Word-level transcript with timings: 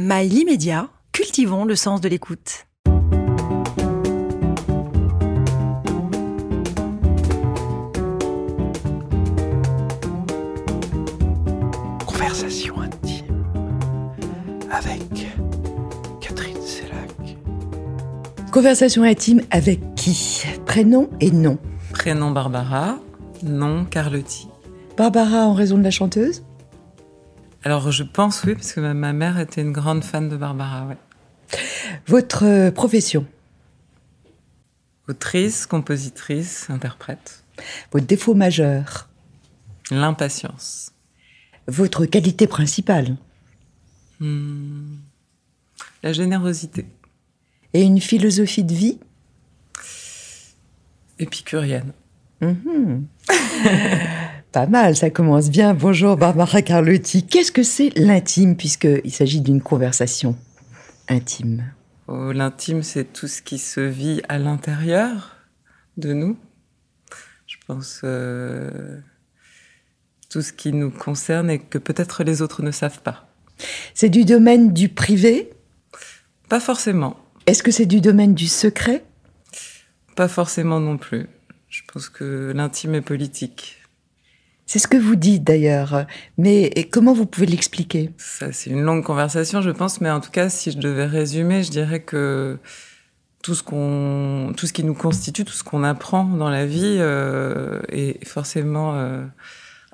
Mail 0.00 0.32
immédiat, 0.32 0.90
cultivons 1.10 1.64
le 1.64 1.74
sens 1.74 2.00
de 2.00 2.08
l'écoute. 2.08 2.68
Conversation 12.06 12.80
intime 12.80 13.26
avec 14.70 15.02
Catherine 16.20 16.62
Sellac. 16.62 17.36
Conversation 18.52 19.02
intime 19.02 19.40
avec 19.50 19.80
qui? 19.96 20.44
Prénom 20.64 21.10
et 21.20 21.32
nom. 21.32 21.58
Prénom 21.90 22.30
Barbara, 22.30 23.00
nom 23.42 23.84
Carlotti. 23.84 24.46
Barbara 24.96 25.48
en 25.48 25.54
raison 25.54 25.76
de 25.76 25.82
la 25.82 25.90
chanteuse? 25.90 26.44
Alors 27.64 27.90
je 27.90 28.02
pense 28.04 28.44
oui, 28.44 28.54
parce 28.54 28.72
que 28.72 28.80
ma, 28.80 28.94
ma 28.94 29.12
mère 29.12 29.38
était 29.38 29.62
une 29.62 29.72
grande 29.72 30.04
fan 30.04 30.28
de 30.28 30.36
Barbara. 30.36 30.86
Ouais. 30.86 30.96
Votre 32.06 32.44
euh, 32.44 32.70
profession? 32.70 33.26
Autrice, 35.08 35.66
compositrice, 35.66 36.68
interprète. 36.70 37.44
Votre 37.92 38.06
défaut 38.06 38.34
majeur 38.34 39.08
L'impatience. 39.90 40.92
Votre 41.66 42.04
qualité 42.06 42.46
principale? 42.46 43.16
Hmm. 44.20 44.96
La 46.02 46.12
générosité. 46.12 46.86
Et 47.72 47.82
une 47.82 48.00
philosophie 48.00 48.64
de 48.64 48.74
vie? 48.74 48.98
Épicurienne. 51.18 51.92
Mhm. 52.40 53.06
Pas 54.52 54.66
mal, 54.66 54.96
ça 54.96 55.10
commence 55.10 55.50
bien. 55.50 55.74
Bonjour 55.74 56.16
Barbara 56.16 56.62
Carlotti. 56.62 57.26
Qu'est-ce 57.26 57.52
que 57.52 57.62
c'est 57.62 57.90
l'intime 57.96 58.56
puisqu'il 58.56 59.12
s'agit 59.12 59.42
d'une 59.42 59.60
conversation 59.60 60.36
intime? 61.08 61.64
Oh, 62.06 62.32
L'intime, 62.32 62.82
c'est 62.82 63.12
tout 63.12 63.28
ce 63.28 63.42
qui 63.42 63.58
se 63.58 63.80
vit 63.80 64.22
à 64.28 64.38
l'intérieur 64.38 65.36
de 65.98 66.14
nous. 66.14 66.38
Je 67.46 67.56
pense 67.66 68.00
euh, 68.04 68.98
tout 70.30 70.40
ce 70.40 70.54
qui 70.54 70.72
nous 70.72 70.90
concerne 70.90 71.50
et 71.50 71.58
que 71.58 71.76
peut-être 71.76 72.24
les 72.24 72.40
autres 72.40 72.62
ne 72.62 72.70
savent 72.70 73.02
pas. 73.02 73.28
C'est 73.92 74.08
du 74.08 74.24
domaine 74.24 74.72
du 74.72 74.88
privé? 74.88 75.50
Pas 76.48 76.60
forcément. 76.60 77.18
Est-ce 77.44 77.62
que 77.62 77.70
c'est 77.70 77.86
du 77.86 78.00
domaine 78.00 78.34
du 78.34 78.48
secret? 78.48 79.04
Pas 80.16 80.28
forcément 80.28 80.80
non 80.80 80.96
plus. 80.96 81.26
Je 81.68 81.82
pense 81.92 82.08
que 82.08 82.52
l'intime 82.56 82.94
est 82.94 83.02
politique. 83.02 83.77
C'est 84.68 84.78
ce 84.78 84.86
que 84.86 84.98
vous 84.98 85.16
dites 85.16 85.44
d'ailleurs. 85.44 86.04
Mais 86.36 86.70
comment 86.92 87.14
vous 87.14 87.24
pouvez 87.24 87.46
l'expliquer? 87.46 88.10
Ça, 88.18 88.52
c'est 88.52 88.68
une 88.68 88.82
longue 88.82 89.02
conversation, 89.02 89.62
je 89.62 89.70
pense, 89.70 90.02
mais 90.02 90.10
en 90.10 90.20
tout 90.20 90.30
cas, 90.30 90.50
si 90.50 90.70
je 90.70 90.76
devais 90.76 91.06
résumer, 91.06 91.62
je 91.62 91.70
dirais 91.70 92.00
que 92.00 92.58
tout 93.42 93.54
ce 93.54 93.62
qu'on, 93.62 94.52
tout 94.54 94.66
ce 94.66 94.74
qui 94.74 94.84
nous 94.84 94.92
constitue, 94.92 95.46
tout 95.46 95.54
ce 95.54 95.64
qu'on 95.64 95.84
apprend 95.84 96.24
dans 96.24 96.50
la 96.50 96.66
vie 96.66 96.98
euh, 96.98 97.80
est 97.88 98.22
forcément 98.26 98.92
euh, 98.94 99.24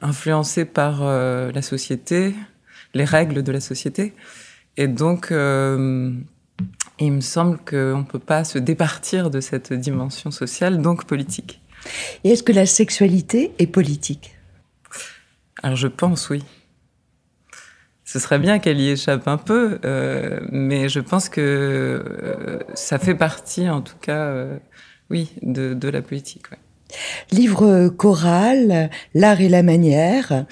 influencé 0.02 0.64
par 0.64 1.02
euh, 1.02 1.52
la 1.52 1.62
société, 1.62 2.34
les 2.94 3.04
règles 3.04 3.44
de 3.44 3.52
la 3.52 3.60
société, 3.60 4.12
et 4.76 4.88
donc 4.88 5.28
il 5.30 5.36
me 7.12 7.20
semble 7.20 7.58
qu'on 7.58 7.98
ne 7.98 8.04
peut 8.04 8.18
pas 8.18 8.42
se 8.42 8.58
départir 8.58 9.30
de 9.30 9.40
cette 9.40 9.72
dimension 9.72 10.32
sociale, 10.32 10.82
donc 10.82 11.04
politique. 11.04 11.60
Et 12.24 12.30
est-ce 12.30 12.42
que 12.42 12.50
la 12.50 12.66
sexualité 12.66 13.52
est 13.60 13.68
politique? 13.68 14.34
Alors 15.64 15.76
je 15.78 15.88
pense 15.88 16.28
oui. 16.28 16.44
Ce 18.04 18.18
serait 18.18 18.38
bien 18.38 18.58
qu'elle 18.58 18.78
y 18.78 18.90
échappe 18.90 19.26
un 19.26 19.38
peu, 19.38 19.78
euh, 19.86 20.40
mais 20.52 20.90
je 20.90 21.00
pense 21.00 21.30
que 21.30 21.40
euh, 21.40 22.58
ça 22.74 22.98
fait 22.98 23.14
partie, 23.14 23.70
en 23.70 23.80
tout 23.80 23.96
cas, 23.96 24.26
euh, 24.26 24.58
oui, 25.08 25.32
de, 25.40 25.88
la 25.88 26.02
politique. 26.02 26.48
Livre 27.32 27.88
choral, 27.88 28.90
L'art 29.14 29.40
et 29.40 29.48
la 29.48 29.62
manière. 29.62 30.44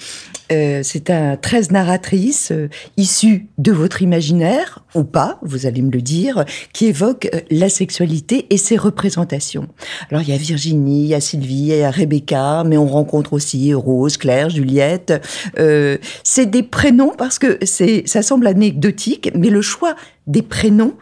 Euh, 0.51 0.81
c'est 0.83 1.09
un 1.09 1.37
13 1.37 1.71
narratrices 1.71 2.51
euh, 2.51 2.69
issues 2.97 3.47
de 3.57 3.71
votre 3.71 4.01
imaginaire, 4.01 4.83
ou 4.93 5.03
pas, 5.03 5.39
vous 5.41 5.65
allez 5.65 5.81
me 5.81 5.91
le 5.91 6.01
dire, 6.01 6.45
qui 6.73 6.87
évoquent 6.87 7.29
euh, 7.33 7.39
la 7.49 7.69
sexualité 7.69 8.47
et 8.49 8.57
ses 8.57 8.77
représentations. 8.77 9.67
Alors 10.11 10.21
il 10.21 10.29
y 10.29 10.33
a 10.33 10.37
Virginie, 10.37 11.03
il 11.03 11.07
y 11.07 11.15
a 11.15 11.21
Sylvie, 11.21 11.69
il 11.69 11.77
y 11.77 11.83
a 11.83 11.89
Rebecca, 11.89 12.63
mais 12.65 12.77
on 12.77 12.87
rencontre 12.87 13.33
aussi 13.33 13.73
Rose, 13.73 14.17
Claire, 14.17 14.49
Juliette. 14.49 15.13
Euh, 15.57 15.97
c'est 16.23 16.45
des 16.45 16.63
prénoms 16.63 17.13
parce 17.17 17.39
que 17.39 17.57
c'est, 17.63 18.03
ça 18.05 18.21
semble 18.21 18.47
anecdotique, 18.47 19.31
mais 19.35 19.49
le 19.49 19.61
choix 19.61 19.95
des 20.27 20.41
prénoms 20.41 20.95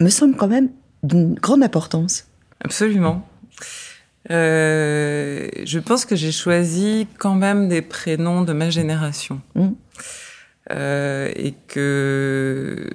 me 0.00 0.08
semble 0.08 0.36
quand 0.36 0.48
même 0.48 0.70
d'une 1.02 1.34
grande 1.34 1.62
importance. 1.62 2.26
Absolument. 2.60 3.26
Euh, 4.30 5.48
je 5.64 5.78
pense 5.78 6.04
que 6.04 6.16
j'ai 6.16 6.32
choisi 6.32 7.06
quand 7.18 7.34
même 7.34 7.68
des 7.68 7.82
prénoms 7.82 8.42
de 8.42 8.52
ma 8.52 8.70
génération. 8.70 9.40
Mm. 9.54 9.68
Euh, 10.72 11.30
et 11.36 11.54
que, 11.68 12.90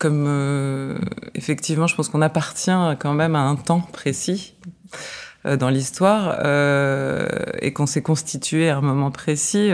comme 0.00 0.24
euh, 0.26 0.98
effectivement, 1.34 1.86
je 1.86 1.94
pense 1.94 2.08
qu'on 2.08 2.22
appartient 2.22 2.70
quand 2.98 3.14
même 3.14 3.36
à 3.36 3.40
un 3.40 3.56
temps 3.56 3.80
précis 3.80 4.56
dans 5.44 5.70
l'histoire 5.70 6.40
et 7.62 7.72
qu'on 7.72 7.86
s'est 7.86 8.02
constitué 8.02 8.68
à 8.68 8.78
un 8.78 8.80
moment 8.80 9.12
précis, 9.12 9.70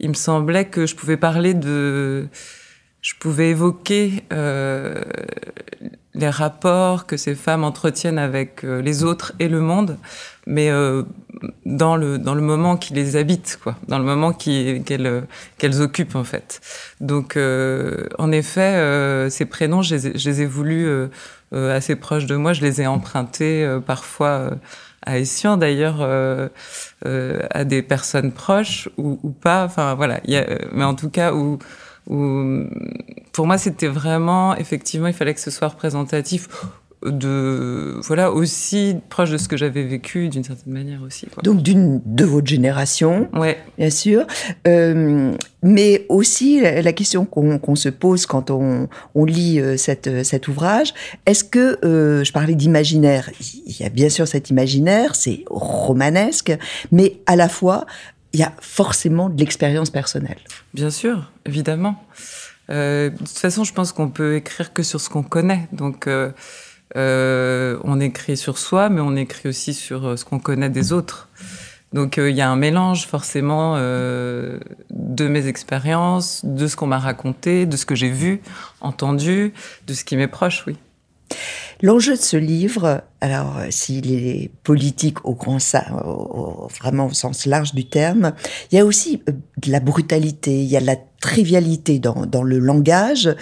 il 0.00 0.08
me 0.08 0.14
semblait 0.14 0.64
que 0.64 0.86
je 0.86 0.96
pouvais 0.96 1.18
parler 1.18 1.52
de. 1.52 2.28
Je 3.02 3.12
pouvais 3.20 3.50
évoquer 3.50 4.24
les 6.16 6.30
rapports 6.30 7.06
que 7.06 7.16
ces 7.16 7.34
femmes 7.34 7.64
entretiennent 7.64 8.18
avec 8.18 8.64
euh, 8.64 8.82
les 8.82 9.04
autres 9.04 9.32
et 9.38 9.48
le 9.48 9.60
monde, 9.60 9.98
mais 10.46 10.70
euh, 10.70 11.02
dans 11.64 11.96
le 11.96 12.18
dans 12.18 12.34
le 12.34 12.40
moment 12.40 12.76
qui 12.76 12.94
les 12.94 13.16
habite, 13.16 13.58
quoi, 13.62 13.76
dans 13.88 13.98
le 13.98 14.04
moment 14.04 14.32
qu'elles 14.32 15.26
qu'elles 15.58 15.82
occupent 15.82 16.16
en 16.16 16.24
fait. 16.24 16.60
Donc, 17.00 17.36
euh, 17.36 18.06
en 18.18 18.32
effet, 18.32 18.60
euh, 18.60 19.28
ces 19.30 19.44
prénoms, 19.44 19.82
je 19.82 19.94
les 19.94 20.06
ai, 20.06 20.18
je 20.18 20.30
les 20.30 20.42
ai 20.42 20.46
voulus 20.46 20.86
euh, 20.86 21.08
euh, 21.52 21.76
assez 21.76 21.96
proches 21.96 22.26
de 22.26 22.36
moi. 22.36 22.52
Je 22.54 22.62
les 22.62 22.80
ai 22.80 22.86
empruntés 22.86 23.64
euh, 23.64 23.80
parfois 23.80 24.28
euh, 24.28 24.50
à 25.04 25.18
Essian, 25.18 25.56
d'ailleurs, 25.56 25.98
euh, 26.00 26.48
euh, 27.04 27.40
à 27.50 27.64
des 27.64 27.82
personnes 27.82 28.32
proches 28.32 28.88
ou, 28.96 29.20
ou 29.22 29.30
pas. 29.30 29.64
Enfin, 29.64 29.94
voilà. 29.94 30.20
Il 30.24 30.32
y 30.32 30.36
a, 30.36 30.46
mais 30.72 30.84
en 30.84 30.94
tout 30.94 31.10
cas, 31.10 31.32
où 31.32 31.58
où 32.08 32.64
pour 33.32 33.46
moi 33.46 33.58
c'était 33.58 33.88
vraiment 33.88 34.56
effectivement 34.56 35.08
il 35.08 35.14
fallait 35.14 35.34
que 35.34 35.40
ce 35.40 35.50
soit 35.50 35.68
représentatif 35.68 36.48
de 37.04 38.00
voilà 38.02 38.32
aussi 38.32 38.96
proche 39.08 39.30
de 39.30 39.36
ce 39.36 39.48
que 39.48 39.56
j'avais 39.56 39.82
vécu 39.82 40.28
d'une 40.28 40.44
certaine 40.44 40.72
manière 40.72 41.02
aussi 41.02 41.26
quoi. 41.26 41.42
Donc 41.42 41.62
d'une 41.62 42.00
de 42.04 42.24
votre 42.24 42.46
génération, 42.46 43.28
ouais. 43.34 43.58
bien 43.78 43.90
sûr, 43.90 44.26
euh, 44.66 45.32
mais 45.62 46.06
aussi 46.08 46.60
la, 46.60 46.82
la 46.82 46.92
question 46.92 47.24
qu'on 47.24 47.76
se 47.76 47.88
pose 47.88 48.26
quand 48.26 48.50
on, 48.50 48.88
on 49.14 49.24
lit 49.24 49.60
euh, 49.60 49.76
cette, 49.76 50.24
cet 50.24 50.48
ouvrage, 50.48 50.94
est-ce 51.26 51.44
que, 51.44 51.78
euh, 51.84 52.24
je 52.24 52.32
parlais 52.32 52.54
d'imaginaire, 52.54 53.30
il 53.66 53.78
y 53.78 53.84
a 53.84 53.88
bien 53.88 54.08
sûr 54.08 54.26
cet 54.26 54.50
imaginaire, 54.50 55.14
c'est 55.14 55.44
romanesque, 55.50 56.56
mais 56.92 57.18
à 57.26 57.36
la 57.36 57.48
fois, 57.48 57.86
il 58.32 58.40
y 58.40 58.42
a 58.42 58.52
forcément 58.60 59.28
de 59.28 59.38
l'expérience 59.38 59.90
personnelle. 59.90 60.38
bien 60.74 60.90
sûr 60.90 61.30
évidemment 61.44 62.02
euh, 62.70 63.10
de 63.10 63.18
toute 63.18 63.38
façon 63.38 63.64
je 63.64 63.72
pense 63.72 63.92
qu'on 63.92 64.08
peut 64.08 64.36
écrire 64.36 64.72
que 64.72 64.82
sur 64.82 65.00
ce 65.00 65.08
qu'on 65.08 65.22
connaît 65.22 65.68
donc 65.72 66.06
euh, 66.06 66.30
euh, 66.96 67.78
on 67.84 68.00
écrit 68.00 68.36
sur 68.36 68.58
soi 68.58 68.88
mais 68.88 69.00
on 69.00 69.16
écrit 69.16 69.48
aussi 69.48 69.74
sur 69.74 70.06
euh, 70.06 70.16
ce 70.16 70.24
qu'on 70.24 70.38
connaît 70.38 70.70
des 70.70 70.92
autres 70.92 71.28
donc 71.92 72.18
euh, 72.18 72.30
il 72.30 72.36
y 72.36 72.40
a 72.40 72.50
un 72.50 72.56
mélange 72.56 73.06
forcément 73.06 73.74
euh, 73.76 74.58
de 74.90 75.28
mes 75.28 75.46
expériences, 75.46 76.44
de 76.44 76.66
ce 76.66 76.76
qu'on 76.76 76.86
m'a 76.86 76.98
raconté, 76.98 77.64
de 77.64 77.76
ce 77.76 77.86
que 77.86 77.94
j'ai 77.94 78.10
vu, 78.10 78.42
entendu, 78.80 79.54
de 79.86 79.94
ce 79.94 80.04
qui 80.04 80.16
m'est 80.16 80.28
proche, 80.28 80.64
oui. 80.66 80.76
L'enjeu 81.82 82.12
de 82.14 82.20
ce 82.20 82.36
livre, 82.36 83.02
alors 83.20 83.58
euh, 83.58 83.66
s'il 83.70 84.12
est 84.12 84.50
politique 84.62 85.24
au 85.24 85.34
grand 85.34 85.58
au- 86.04 86.68
vraiment 86.68 87.06
au 87.06 87.12
sens 87.12 87.44
large 87.46 87.74
du 87.74 87.84
terme, 87.86 88.32
il 88.72 88.76
y 88.76 88.80
a 88.80 88.84
aussi 88.84 89.22
euh, 89.28 89.32
de 89.58 89.70
la 89.70 89.80
brutalité, 89.80 90.52
il 90.62 90.68
y 90.68 90.76
a 90.76 90.80
de 90.80 90.86
la 90.86 90.96
trivialité 91.20 91.98
dans, 91.98 92.24
dans 92.26 92.42
le 92.42 92.58
langage. 92.58 93.34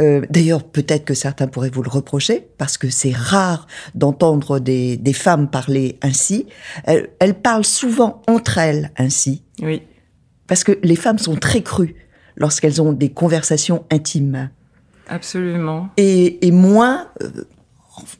Euh, 0.00 0.22
D'ailleurs, 0.30 0.62
peut-être 0.64 1.04
que 1.04 1.14
certains 1.14 1.48
pourraient 1.48 1.70
vous 1.70 1.82
le 1.82 1.90
reprocher, 1.90 2.46
parce 2.58 2.78
que 2.78 2.88
c'est 2.88 3.12
rare 3.14 3.66
d'entendre 3.94 4.58
des, 4.58 4.96
des 4.96 5.12
femmes 5.12 5.48
parler 5.50 5.98
ainsi. 6.02 6.46
Elles, 6.84 7.10
elles 7.18 7.34
parlent 7.34 7.64
souvent 7.64 8.22
entre 8.28 8.58
elles 8.58 8.90
ainsi, 8.96 9.42
Oui, 9.60 9.82
parce 10.46 10.64
que 10.64 10.78
les 10.82 10.96
femmes 10.96 11.18
sont 11.18 11.36
très 11.36 11.62
crues 11.62 11.94
lorsqu'elles 12.36 12.80
ont 12.80 12.92
des 12.92 13.10
conversations 13.10 13.84
intimes 13.90 14.50
absolument. 15.08 15.88
et, 15.96 16.46
et 16.46 16.50
moins 16.50 17.08
euh, 17.22 17.28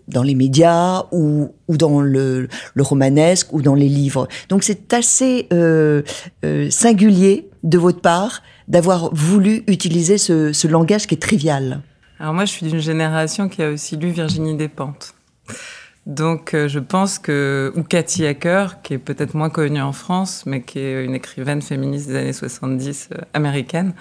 dans 0.09 0.23
les 0.23 0.35
médias 0.35 1.05
ou, 1.13 1.55
ou 1.69 1.77
dans 1.77 2.01
le, 2.01 2.49
le 2.75 2.83
romanesque 2.83 3.53
ou 3.53 3.63
dans 3.63 3.75
les 3.75 3.89
livres. 3.89 4.29
Donc 4.49 4.63
c'est 4.63 4.93
assez 4.93 5.49
euh, 5.53 6.03
euh, 6.45 6.71
singulier 6.71 7.49
de 7.63 7.79
votre 7.79 8.01
part 8.01 8.43
d'avoir 8.69 9.15
voulu 9.15 9.65
utiliser 9.67 10.19
ce, 10.19 10.53
ce 10.53 10.69
langage 10.69 11.07
qui 11.07 11.15
est 11.15 11.23
trivial 11.23 11.83
Alors 12.19 12.33
moi, 12.33 12.45
je 12.45 12.53
suis 12.53 12.67
d'une 12.67 12.81
génération 12.81 13.49
qui 13.49 13.63
a 13.63 13.71
aussi 13.71 13.97
lu 13.97 14.11
Virginie 14.11 14.57
Despentes. 14.57 15.15
Donc, 16.07 16.55
euh, 16.55 16.67
je 16.67 16.81
pense 16.81 17.19
que, 17.21 17.73
ou 17.77 17.85
Cathy 17.85 18.27
Hacker, 18.27 18.83
qui 18.83 18.95
est 18.95 18.99
peut-être 18.99 19.35
moins 19.35 19.51
connue 19.51 19.81
en 19.81 19.93
France, 19.93 20.43
mais 20.47 20.63
qui 20.63 20.81
est 20.81 21.05
une 21.05 21.15
écrivaine 21.15 21.63
féministe 21.63 22.09
des 22.09 22.17
années 22.17 22.33
70 22.33 23.11
euh, 23.13 23.19
américaine, 23.35 23.95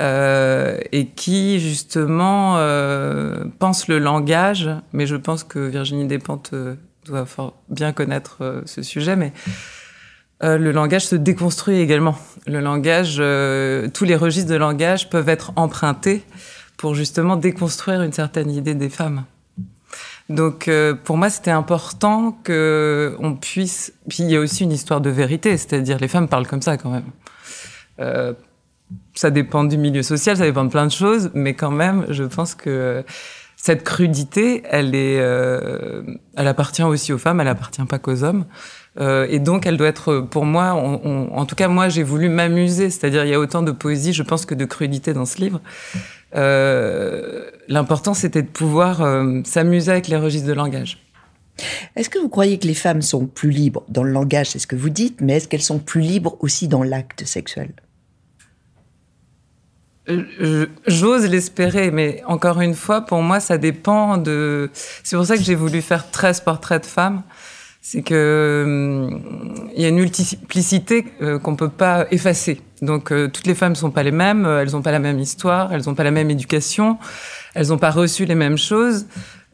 euh, 0.00 0.78
et 0.92 1.06
qui 1.06 1.60
justement 1.60 2.56
euh, 2.58 3.44
pense 3.58 3.88
le 3.88 3.98
langage, 3.98 4.70
mais 4.92 5.06
je 5.06 5.16
pense 5.16 5.44
que 5.44 5.58
Virginie 5.58 6.06
Despentes 6.06 6.50
euh, 6.52 6.74
doit 7.06 7.26
fort 7.26 7.54
bien 7.68 7.92
connaître 7.92 8.38
euh, 8.40 8.62
ce 8.66 8.82
sujet, 8.82 9.16
mais 9.16 9.32
le 10.42 10.70
langage 10.70 11.06
se 11.06 11.16
déconstruit 11.16 11.80
également. 11.80 12.16
Le 12.46 12.60
langage, 12.60 13.16
tous 13.92 14.04
les 14.06 14.16
registres 14.16 14.50
de 14.50 14.56
langage 14.56 15.10
peuvent 15.10 15.28
être 15.28 15.52
empruntés 15.56 16.24
pour 16.78 16.94
justement 16.94 17.36
déconstruire 17.36 18.00
une 18.00 18.14
certaine 18.14 18.50
idée 18.50 18.74
des 18.74 18.88
femmes. 18.88 19.24
Donc 20.30 20.68
euh, 20.68 20.94
pour 20.94 21.16
moi, 21.18 21.28
c'était 21.28 21.50
important 21.50 22.38
que 22.44 23.16
on 23.18 23.34
puisse. 23.34 23.92
Puis 24.08 24.22
il 24.22 24.30
y 24.30 24.36
a 24.36 24.40
aussi 24.40 24.62
une 24.62 24.72
histoire 24.72 25.00
de 25.00 25.10
vérité, 25.10 25.56
c'est-à-dire 25.56 25.98
les 25.98 26.08
femmes 26.08 26.28
parlent 26.28 26.46
comme 26.46 26.62
ça 26.62 26.76
quand 26.76 26.90
même. 26.90 27.10
Euh, 27.98 28.32
ça 29.14 29.30
dépend 29.30 29.64
du 29.64 29.76
milieu 29.76 30.02
social, 30.02 30.36
ça 30.36 30.44
dépend 30.44 30.64
de 30.64 30.70
plein 30.70 30.86
de 30.86 30.92
choses, 30.92 31.30
mais 31.34 31.54
quand 31.54 31.70
même, 31.70 32.06
je 32.08 32.24
pense 32.24 32.54
que 32.54 33.04
cette 33.56 33.84
crudité, 33.84 34.62
elle 34.70 34.94
est, 34.94 35.18
euh, 35.20 36.02
elle 36.36 36.48
appartient 36.48 36.82
aussi 36.82 37.12
aux 37.12 37.18
femmes, 37.18 37.40
elle 37.40 37.48
appartient 37.48 37.84
pas 37.84 37.98
qu'aux 37.98 38.24
hommes. 38.24 38.46
Euh, 38.98 39.26
et 39.28 39.38
donc, 39.38 39.66
elle 39.66 39.76
doit 39.76 39.88
être, 39.88 40.20
pour 40.20 40.46
moi, 40.46 40.74
on, 40.74 41.00
on, 41.04 41.36
en 41.36 41.44
tout 41.44 41.54
cas, 41.54 41.68
moi, 41.68 41.90
j'ai 41.90 42.02
voulu 42.02 42.28
m'amuser. 42.28 42.88
C'est-à-dire, 42.88 43.24
il 43.24 43.30
y 43.30 43.34
a 43.34 43.38
autant 43.38 43.62
de 43.62 43.70
poésie, 43.70 44.12
je 44.12 44.22
pense, 44.22 44.46
que 44.46 44.54
de 44.54 44.64
crudité 44.64 45.12
dans 45.12 45.26
ce 45.26 45.38
livre. 45.38 45.60
Euh, 46.34 47.50
L'important, 47.68 48.14
c'était 48.14 48.42
de 48.42 48.48
pouvoir 48.48 49.02
euh, 49.02 49.42
s'amuser 49.44 49.92
avec 49.92 50.08
les 50.08 50.16
registres 50.16 50.48
de 50.48 50.54
langage. 50.54 50.98
Est-ce 51.96 52.08
que 52.08 52.18
vous 52.18 52.30
croyez 52.30 52.58
que 52.58 52.66
les 52.66 52.74
femmes 52.74 53.02
sont 53.02 53.26
plus 53.26 53.50
libres 53.50 53.84
dans 53.88 54.02
le 54.02 54.10
langage, 54.10 54.50
c'est 54.50 54.58
ce 54.58 54.66
que 54.66 54.76
vous 54.76 54.88
dites, 54.88 55.20
mais 55.20 55.34
est-ce 55.34 55.48
qu'elles 55.48 55.60
sont 55.60 55.78
plus 55.78 56.00
libres 56.00 56.36
aussi 56.40 56.66
dans 56.66 56.82
l'acte 56.82 57.26
sexuel? 57.26 57.72
euh, 57.72 57.89
J'ose 60.86 61.26
l'espérer, 61.26 61.90
mais 61.90 62.22
encore 62.26 62.60
une 62.60 62.74
fois, 62.74 63.02
pour 63.02 63.22
moi, 63.22 63.40
ça 63.40 63.58
dépend 63.58 64.16
de. 64.16 64.70
C'est 65.02 65.16
pour 65.16 65.26
ça 65.26 65.36
que 65.36 65.42
j'ai 65.42 65.54
voulu 65.54 65.82
faire 65.82 66.10
13 66.10 66.40
portraits 66.40 66.82
de 66.82 66.86
femmes 66.86 67.22
c'est 67.82 68.02
que 68.02 68.62
hum, 68.66 69.68
il 69.74 69.82
y 69.82 69.84
a 69.84 69.88
une 69.88 69.96
multiplicité 69.96 71.06
euh, 71.22 71.38
qu'on 71.38 71.56
peut 71.56 71.68
pas 71.70 72.06
effacer. 72.10 72.60
Donc 72.82 73.10
euh, 73.10 73.28
toutes 73.28 73.46
les 73.46 73.54
femmes 73.54 73.74
sont 73.74 73.90
pas 73.90 74.02
les 74.02 74.10
mêmes, 74.10 74.44
euh, 74.44 74.60
elles 74.60 74.76
ont 74.76 74.82
pas 74.82 74.92
la 74.92 74.98
même 74.98 75.18
histoire, 75.18 75.72
elles 75.72 75.88
ont 75.88 75.94
pas 75.94 76.04
la 76.04 76.10
même 76.10 76.30
éducation, 76.30 76.98
elles 77.54 77.72
ont 77.72 77.78
pas 77.78 77.90
reçu 77.90 78.24
les 78.24 78.34
mêmes 78.34 78.58
choses. 78.58 79.06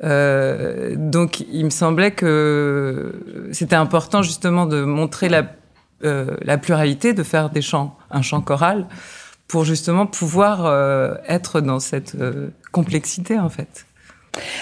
donc 0.03 1.41
il 1.41 1.65
me 1.65 1.71
semblait 1.71 2.11
que 2.11 3.15
c'était 3.53 3.77
important 3.77 4.23
justement 4.23 4.67
de 4.67 4.85
montrer 4.85 5.29
la, 5.31 5.47
la 6.03 6.59
pluralité, 6.59 7.15
de 7.15 7.23
faire 7.23 7.49
des 7.49 7.63
chants, 7.63 7.97
un 8.11 8.21
chant 8.21 8.43
choral, 8.43 8.87
pour 9.49 9.65
justement 9.65 10.07
pouvoir 10.07 11.21
être 11.29 11.61
dans 11.61 11.81
cette 11.81 12.17
complexité 12.73 13.39
en 13.39 13.49
fait. 13.49 13.87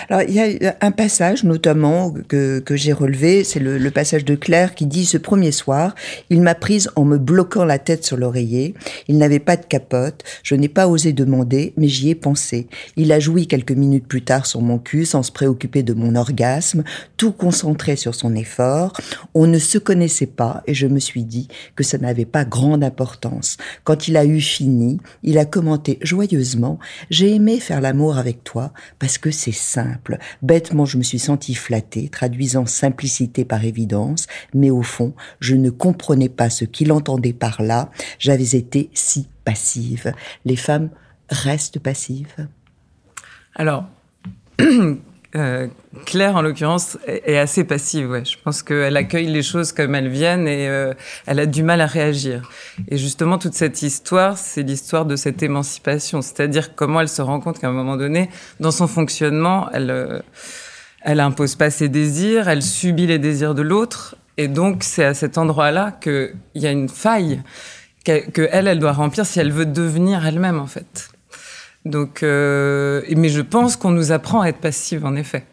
Alors, 0.09 0.23
il 0.23 0.35
y 0.35 0.67
a 0.67 0.77
un 0.81 0.91
passage 0.91 1.45
notamment 1.45 2.13
que, 2.29 2.61
que 2.61 2.77
j'ai 2.77 2.93
relevé, 2.93 3.45
c'est 3.45 3.61
le, 3.61 3.79
le, 3.79 3.91
passage 3.91 4.25
de 4.25 4.35
Claire 4.35 4.75
qui 4.75 4.87
dit 4.87 5.05
Ce 5.05 5.19
premier 5.19 5.53
soir, 5.53 5.95
il 6.31 6.41
m'a 6.41 6.55
prise 6.55 6.91
en 6.97 7.05
me 7.05 7.19
bloquant 7.19 7.65
la 7.65 7.79
tête 7.79 8.05
sur 8.05 8.17
l'oreiller. 8.17 8.75
Il 9.09 9.19
n'avait 9.19 9.39
pas 9.39 9.57
de 9.57 9.65
capote. 9.65 10.23
Je 10.43 10.55
n'ai 10.55 10.69
pas 10.69 10.89
osé 10.89 11.13
demander, 11.13 11.73
mais 11.77 11.89
j'y 11.89 12.11
ai 12.11 12.15
pensé. 12.15 12.69
Il 12.97 13.13
a 13.13 13.21
joui 13.21 13.47
quelques 13.47 13.73
minutes 13.73 14.07
plus 14.07 14.23
tard 14.23 14.47
sur 14.47 14.61
mon 14.61 14.79
cul 14.79 15.05
sans 15.05 15.23
se 15.23 15.33
préoccuper 15.33 15.83
de 15.83 15.95
mon 15.95 16.17
orgasme, 16.17 16.85
tout 17.17 17.33
concentré 17.33 17.97
sur 17.97 18.15
son 18.15 18.35
effort. 18.35 18.93
On 19.35 19.47
ne 19.47 19.59
se 19.59 19.79
connaissait 19.79 20.27
pas 20.27 20.63
et 20.67 20.75
je 20.75 20.87
me 20.87 20.99
suis 20.99 21.25
dit 21.25 21.49
que 21.77 21.85
ça 21.85 21.99
n'avait 21.99 22.25
pas 22.25 22.45
grande 22.45 22.85
importance. 22.85 23.57
Quand 23.85 24.09
il 24.09 24.17
a 24.17 24.25
eu 24.25 24.41
fini, 24.41 24.99
il 25.23 25.39
a 25.39 25.45
commenté 25.45 25.99
joyeusement 26.03 26.79
J'ai 27.11 27.35
aimé 27.35 27.61
faire 27.61 27.81
l'amour 27.81 28.19
avec 28.19 28.45
toi 28.45 28.73
parce 28.99 29.19
que 29.19 29.31
c'est 29.31 29.53
simple. 29.65 30.19
Bêtement, 30.43 30.85
je 30.85 30.99
me 30.99 31.03
suis 31.03 31.19
sentie 31.19 31.55
flattée, 31.55 32.09
traduisant 32.09 32.67
simplicité 32.67 33.45
par 33.45 33.65
évidence, 33.65 34.27
mais 34.53 34.71
au 34.71 34.83
fond, 34.83 35.15
je 35.41 35.55
ne 35.57 35.71
comprenais 35.71 36.29
pas 36.29 36.51
ce 36.51 36.65
qu'il 36.65 36.93
entendait 36.93 37.33
par 37.33 37.63
là. 37.63 37.91
J'avais 38.19 38.57
été 38.57 38.91
si 38.95 39.29
passive. 39.45 40.13
Les 40.45 40.57
femmes 40.57 40.91
restent 41.29 41.79
passives. 41.79 42.49
Alors, 43.55 43.87
euh, 45.37 45.67
Claire, 46.07 46.37
en 46.37 46.43
l'occurrence, 46.43 46.97
est 47.07 47.39
assez 47.39 47.65
passive. 47.65 48.11
Ouais. 48.11 48.25
Je 48.25 48.37
pense 48.43 48.63
qu'elle 48.63 48.97
accueille 48.97 49.27
les 49.27 49.43
choses 49.43 49.73
comme 49.73 49.95
elles 49.95 50.09
viennent 50.09 50.47
et 50.47 50.69
euh, 50.69 50.95
elle 51.27 51.41
a 51.41 51.47
du 51.47 51.63
mal 51.63 51.81
à 51.81 51.87
réagir. 51.87 52.51
Et 52.89 52.97
justement, 52.97 53.39
toute 53.39 53.55
cette 53.55 53.83
histoire, 53.83 54.39
c'est 54.39 54.63
l'histoire 54.63 55.07
de 55.07 55.17
cette 55.17 55.43
émancipation, 55.43 56.23
c'est-à-dire 56.23 56.75
comment 56.75 57.01
elle 57.01 57.09
se 57.09 57.23
rend 57.23 57.41
compte 57.41 57.59
qu'à 57.59 57.69
un 57.69 57.73
moment 57.73 57.97
donné, 57.97 58.31
dans 58.61 58.71
son 58.71 58.87
fonctionnement, 58.87 59.69
elle, 59.73 59.91
euh, 59.91 60.21
elle 61.03 61.21
impose 61.21 61.57
pas 61.57 61.71
ses 61.71 61.89
désirs, 61.89 62.49
elle 62.49 62.63
subit 62.63 63.07
les 63.07 63.19
désirs 63.19 63.55
de 63.55 63.63
l'autre, 63.63 64.17
et 64.37 64.49
donc 64.49 64.83
c'est 64.83 65.05
à 65.05 65.15
cet 65.15 65.39
endroit-là 65.39 65.93
qu'il 66.01 66.35
y 66.55 66.67
a 66.67 66.71
une 66.71 66.89
faille 66.89 67.43
que 68.05 68.49
elle, 68.53 68.69
elle 68.69 68.79
doit 68.79 68.93
remplir 68.93 69.25
si 69.25 69.41
elle 69.41 69.51
veut 69.51 69.67
devenir 69.67 70.27
elle-même, 70.27 70.61
en 70.61 70.67
fait. 70.67 71.09
Donc, 71.85 72.23
euh, 72.23 73.03
mais 73.15 73.29
je 73.29 73.43
pense 73.43 73.77
qu'on 73.77 73.91
nous 73.91 74.13
apprend 74.13 74.41
à 74.41 74.49
être 74.49 74.59
passive, 74.59 75.05
en 75.05 75.17
effet. 75.17 75.45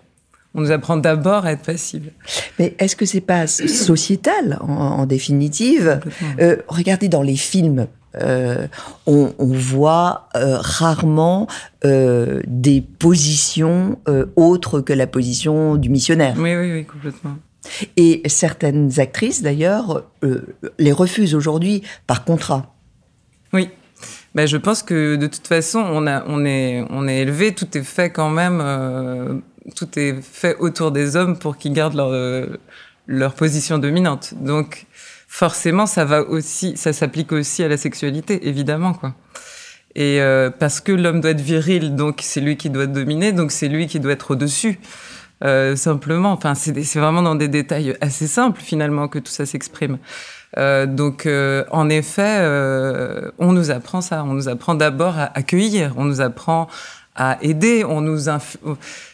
On 0.54 0.62
nous 0.62 0.72
apprend 0.72 0.98
d'abord 0.98 1.46
à 1.46 1.54
être 1.54 1.64
passive. 1.64 2.12
Mais 2.60 2.76
est-ce 2.80 2.96
que 2.96 3.06
c'est 3.06 3.22
pas 3.22 3.48
sociétal 3.48 4.58
en, 4.62 4.74
en 4.74 5.06
définitive 5.06 6.02
euh, 6.40 6.58
Regardez 6.68 7.08
dans 7.08 7.22
les 7.22 7.38
films. 7.38 7.88
Euh, 8.22 8.68
on, 9.08 9.34
on, 9.40 9.48
voit 9.48 10.28
rarement 10.34 11.48
des 11.84 12.82
positions 12.82 13.98
autres 14.36 14.82
que 14.82 14.92
la 14.92 15.08
position 15.08 15.76
du 15.78 15.90
missionnaire. 15.90 16.36
Oui, 16.38 16.54
oui, 16.58 16.74
oui, 16.74 16.86
complètement. 16.86 17.38
Et 17.96 18.22
certaines 18.26 19.00
actrices, 19.00 19.42
d'ailleurs, 19.42 20.04
les 20.78 20.92
refusent 20.92 21.36
aujourd'hui 21.36 21.84
par 22.08 22.26
contrat. 22.26 22.76
Oui, 23.54 23.70
ben, 24.36 24.48
je 24.48 24.58
pense 24.58 24.84
que 24.84 25.16
de 25.16 25.28
toute 25.28 25.48
façon, 25.48 25.80
on, 25.80 26.08
a, 26.08 26.24
on, 26.28 26.46
est, 26.46 26.86
on 26.90 27.08
est 27.08 27.20
élevé, 27.20 27.54
tout 27.54 27.78
est 27.78 27.84
fait 27.84 28.10
quand 28.10 28.30
même, 28.30 28.62
euh, 28.62 29.36
tout 29.76 29.88
est 30.00 30.22
fait 30.22 30.56
autour 30.60 30.92
des 30.92 31.16
hommes 31.16 31.38
pour 31.38 31.58
qu'ils 31.58 31.74
gardent 31.74 31.96
leur, 31.96 32.12
euh, 32.12 32.46
leur 33.08 33.34
position 33.34 33.78
dominante. 33.78 34.34
Donc, 34.36 34.86
forcément, 35.28 35.86
ça 35.86 36.06
va 36.06 36.22
aussi, 36.24 36.78
ça 36.78 36.94
s'applique 36.94 37.32
aussi 37.32 37.64
à 37.64 37.68
la 37.68 37.78
sexualité, 37.78 38.48
évidemment, 38.48 38.94
quoi. 38.94 39.14
Et 39.96 40.22
euh, 40.22 40.50
parce 40.50 40.80
que 40.80 40.92
l'homme 40.94 41.20
doit 41.20 41.32
être 41.32 41.42
viril, 41.42 41.96
donc 41.96 42.20
c'est 42.22 42.40
lui 42.40 42.56
qui 42.56 42.70
doit 42.70 42.88
dominer, 42.88 43.34
donc 43.34 43.52
c'est 43.52 43.68
lui 43.68 43.88
qui 43.88 44.00
doit 44.00 44.14
être 44.14 44.32
au-dessus. 44.32 44.80
Euh, 45.44 45.76
simplement, 45.76 46.32
enfin, 46.32 46.54
c'est 46.56 47.00
vraiment 47.00 47.22
dans 47.22 47.36
des 47.36 47.48
détails 47.48 47.98
assez 48.00 48.28
simples 48.28 48.62
finalement 48.62 49.08
que 49.08 49.20
tout 49.20 49.32
ça 49.32 49.46
s'exprime. 49.46 49.98
Euh, 50.58 50.86
donc, 50.86 51.26
euh, 51.26 51.64
en 51.72 51.90
effet, 51.90 52.40
euh, 52.40 53.32
on 53.38 53.54
nous 53.54 53.72
apprend 53.72 54.02
ça. 54.02 54.24
On 54.24 54.34
nous 54.34 54.50
apprend 54.50 54.76
d'abord 54.76 55.18
à 55.18 55.32
accueillir. 55.38 55.94
On 55.98 56.06
nous 56.06 56.22
apprend 56.22 56.68
à 57.16 57.38
aider. 57.42 57.84
On 57.88 58.02
nous 58.02 58.30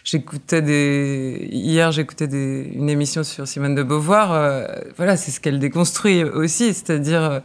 j'écoutais 0.04 0.62
des 0.62 1.48
hier 1.52 1.92
j'écoutais 1.92 2.28
des... 2.28 2.72
une 2.74 2.90
émission 2.90 3.24
sur 3.24 3.48
Simone 3.48 3.76
de 3.76 3.84
Beauvoir. 3.84 4.32
Euh, 4.34 4.66
voilà, 4.98 5.18
c'est 5.18 5.32
ce 5.32 5.40
qu'elle 5.40 5.60
déconstruit 5.60 6.24
aussi, 6.24 6.74
c'est-à-dire 6.74 7.42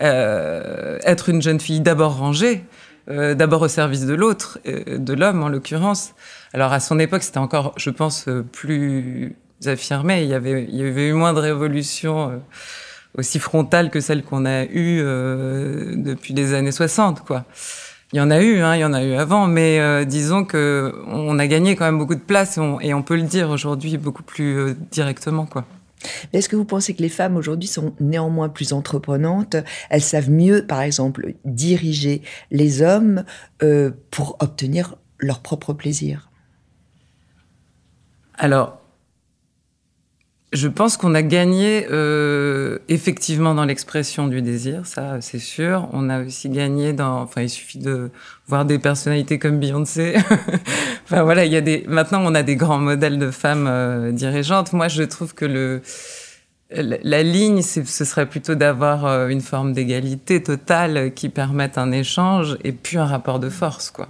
euh, 0.00 0.98
être 1.04 1.28
une 1.28 1.40
jeune 1.40 1.60
fille 1.60 1.80
d'abord 1.80 2.16
rangée, 2.16 2.64
d'abord 3.08 3.62
au 3.62 3.68
service 3.68 4.06
de 4.06 4.14
l'autre, 4.14 4.58
de 4.64 5.12
l'homme 5.12 5.42
en 5.42 5.48
l'occurrence. 5.48 6.14
Alors 6.52 6.72
à 6.72 6.80
son 6.80 6.98
époque, 6.98 7.22
c'était 7.22 7.38
encore, 7.38 7.72
je 7.76 7.90
pense, 7.90 8.28
plus 8.52 9.34
affirmé. 9.66 10.22
Il 10.22 10.28
y 10.28 10.34
avait, 10.34 10.66
il 10.68 10.76
y 10.76 10.84
avait 10.84 11.08
eu 11.08 11.12
moins 11.12 11.32
de 11.32 11.40
révolution 11.40 12.42
aussi 13.16 13.38
frontale 13.38 13.90
que 13.90 14.00
celle 14.00 14.22
qu'on 14.22 14.44
a 14.46 14.64
eue 14.64 15.00
euh, 15.02 15.94
depuis 15.96 16.34
les 16.34 16.54
années 16.54 16.72
60, 16.72 17.24
quoi. 17.24 17.44
Il 18.12 18.18
y 18.18 18.20
en 18.20 18.30
a 18.30 18.42
eu, 18.42 18.60
hein, 18.60 18.76
il 18.76 18.80
y 18.80 18.84
en 18.84 18.92
a 18.92 19.02
eu 19.02 19.14
avant, 19.14 19.46
mais 19.46 19.80
euh, 19.80 20.04
disons 20.04 20.44
que 20.44 20.94
on 21.06 21.38
a 21.38 21.46
gagné 21.46 21.76
quand 21.76 21.86
même 21.86 21.98
beaucoup 21.98 22.14
de 22.14 22.20
place 22.20 22.58
et 22.58 22.60
on, 22.60 22.78
et 22.78 22.92
on 22.92 23.02
peut 23.02 23.16
le 23.16 23.22
dire 23.22 23.48
aujourd'hui 23.48 23.96
beaucoup 23.96 24.22
plus 24.22 24.58
euh, 24.58 24.74
directement, 24.90 25.46
quoi. 25.46 25.64
Est-ce 26.32 26.48
que 26.48 26.56
vous 26.56 26.64
pensez 26.64 26.94
que 26.94 27.00
les 27.00 27.08
femmes 27.08 27.36
aujourd'hui 27.36 27.68
sont 27.68 27.94
néanmoins 28.00 28.48
plus 28.48 28.72
entreprenantes? 28.72 29.56
Elles 29.88 30.02
savent 30.02 30.30
mieux, 30.30 30.66
par 30.66 30.82
exemple, 30.82 31.34
diriger 31.44 32.22
les 32.50 32.82
hommes 32.82 33.24
euh, 33.62 33.92
pour 34.10 34.36
obtenir 34.40 34.96
leur 35.18 35.40
propre 35.40 35.72
plaisir? 35.72 36.30
Alors, 38.36 38.81
je 40.52 40.68
pense 40.68 40.96
qu'on 40.96 41.14
a 41.14 41.22
gagné 41.22 41.86
euh, 41.90 42.78
effectivement 42.88 43.54
dans 43.54 43.64
l'expression 43.64 44.28
du 44.28 44.42
désir, 44.42 44.86
ça 44.86 45.20
c'est 45.20 45.38
sûr. 45.38 45.88
On 45.92 46.10
a 46.10 46.22
aussi 46.22 46.50
gagné 46.50 46.92
dans, 46.92 47.22
enfin 47.22 47.42
il 47.42 47.48
suffit 47.48 47.78
de 47.78 48.10
voir 48.46 48.64
des 48.64 48.78
personnalités 48.78 49.38
comme 49.38 49.58
Beyoncé. 49.58 50.14
enfin 51.04 51.22
voilà, 51.22 51.46
il 51.46 51.52
y 51.52 51.56
a 51.56 51.62
des. 51.62 51.84
Maintenant 51.88 52.22
on 52.24 52.34
a 52.34 52.42
des 52.42 52.56
grands 52.56 52.78
modèles 52.78 53.18
de 53.18 53.30
femmes 53.30 53.66
euh, 53.66 54.12
dirigeantes. 54.12 54.72
Moi 54.72 54.88
je 54.88 55.02
trouve 55.04 55.34
que 55.34 55.46
le 55.46 55.80
la 56.74 57.22
ligne, 57.22 57.60
ce 57.60 58.04
serait 58.04 58.26
plutôt 58.26 58.54
d'avoir 58.54 59.04
euh, 59.04 59.28
une 59.28 59.42
forme 59.42 59.72
d'égalité 59.72 60.42
totale 60.42 61.12
qui 61.12 61.28
permette 61.28 61.76
un 61.76 61.92
échange 61.92 62.56
et 62.64 62.72
puis 62.72 62.96
un 62.96 63.04
rapport 63.04 63.38
de 63.40 63.50
force, 63.50 63.90
quoi. 63.90 64.08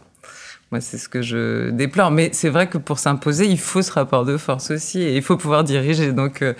Moi, 0.72 0.80
c'est 0.80 0.96
ce 0.96 1.10
que 1.10 1.20
je 1.20 1.68
déplore. 1.68 2.10
Mais 2.10 2.30
c'est 2.32 2.48
vrai 2.48 2.66
que 2.66 2.78
pour 2.78 2.98
s'imposer, 2.98 3.46
il 3.46 3.58
faut 3.58 3.82
ce 3.82 3.92
rapport 3.92 4.24
de 4.24 4.38
force 4.38 4.70
aussi 4.70 5.02
et 5.02 5.14
il 5.14 5.22
faut 5.22 5.36
pouvoir 5.36 5.64
diriger. 5.64 6.12
Donc, 6.14 6.40
euh, 6.40 6.54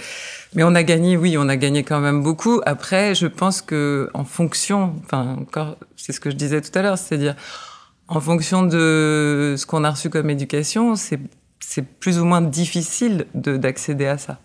mais 0.54 0.62
on 0.64 0.75
a 0.75 0.83
gagné, 0.83 1.16
oui, 1.16 1.37
on 1.38 1.49
a 1.49 1.57
gagné 1.57 1.83
quand 1.83 1.99
même 1.99 2.23
beaucoup. 2.23 2.61
Après, 2.66 3.14
je 3.14 3.26
pense 3.26 3.62
que 3.62 4.11
en 4.12 4.25
fonction, 4.25 4.95
enfin, 5.02 5.38
encore, 5.40 5.78
c'est 5.97 6.12
ce 6.12 6.21
que 6.21 6.28
je 6.28 6.37
disais 6.37 6.61
tout 6.61 6.78
à 6.78 6.83
l'heure, 6.83 6.99
c'est-à-dire 6.99 7.37
en 8.07 8.21
fonction 8.21 8.64
de 8.64 9.54
ce 9.57 9.64
qu'on 9.64 9.83
a 9.83 9.90
reçu 9.90 10.11
comme 10.11 10.28
éducation, 10.28 10.95
c'est 10.95 11.19
c'est 11.61 11.83
plus 11.83 12.19
ou 12.19 12.26
moins 12.26 12.42
difficile 12.42 13.25
d'accéder 13.35 14.07
à 14.07 14.19
ça. 14.19 14.40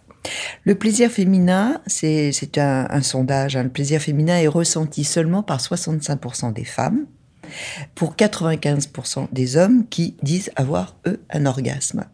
Le 0.63 0.75
plaisir 0.75 1.11
féminin, 1.11 1.81
c'est 1.87 2.57
un, 2.57 2.87
un, 2.89 3.01
sondage. 3.01 3.57
Hein. 3.57 3.63
Le 3.63 3.69
plaisir 3.69 3.99
féminin 3.99 4.37
est 4.37 4.47
ressenti 4.47 5.03
seulement 5.03 5.43
par 5.43 5.59
65% 5.59 6.53
des 6.53 6.63
femmes 6.63 7.05
pour 7.95 8.15
95% 8.15 9.27
des 9.31 9.57
hommes 9.57 9.87
qui 9.87 10.15
disent 10.21 10.51
avoir, 10.55 10.95
eux, 11.05 11.21
un 11.29 11.45
orgasme. 11.45 12.05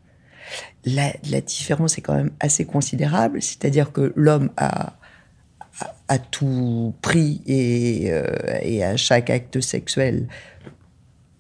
La, 0.86 1.12
différence 1.42 1.98
est 1.98 2.02
quand 2.02 2.16
même 2.16 2.32
assez 2.40 2.66
considérable, 2.66 3.42
c'est-à-dire 3.42 3.92
que 3.92 4.12
l'homme 4.16 4.50
a, 4.58 4.94
à 6.08 6.20
tout 6.20 6.94
prix 7.02 7.42
et, 7.46 8.12
euh, 8.12 8.26
et, 8.62 8.84
à 8.84 8.98
chaque 8.98 9.30
acte 9.30 9.62
sexuel 9.62 10.28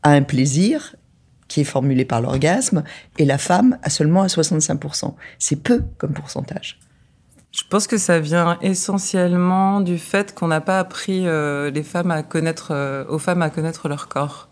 a 0.01 0.11
un 0.11 0.21
plaisir 0.21 0.95
qui 1.47 1.61
est 1.61 1.65
formulé 1.65 2.03
par 2.03 2.21
l'orgasme, 2.21 2.83
et 3.19 3.25
la 3.25 3.37
femme 3.37 3.77
a 3.83 3.89
seulement 3.91 4.23
à 4.23 4.27
65%. 4.27 5.13
C'est 5.37 5.57
peu 5.57 5.83
comme 5.99 6.13
pourcentage. 6.13 6.79
Je 7.53 7.61
pense 7.69 7.85
que 7.85 7.97
ça 7.97 8.19
vient 8.19 8.57
essentiellement 8.61 9.79
du 9.79 9.99
fait 9.99 10.33
qu'on 10.33 10.47
n'a 10.47 10.59
pas 10.59 10.79
appris 10.79 11.27
euh, 11.27 11.69
les 11.69 11.83
femmes 11.83 12.09
à 12.09 12.23
connaître, 12.23 12.69
euh, 12.71 13.05
aux 13.07 13.19
femmes 13.19 13.43
à 13.43 13.51
connaître 13.51 13.87
leur 13.87 14.07
corps. 14.07 14.49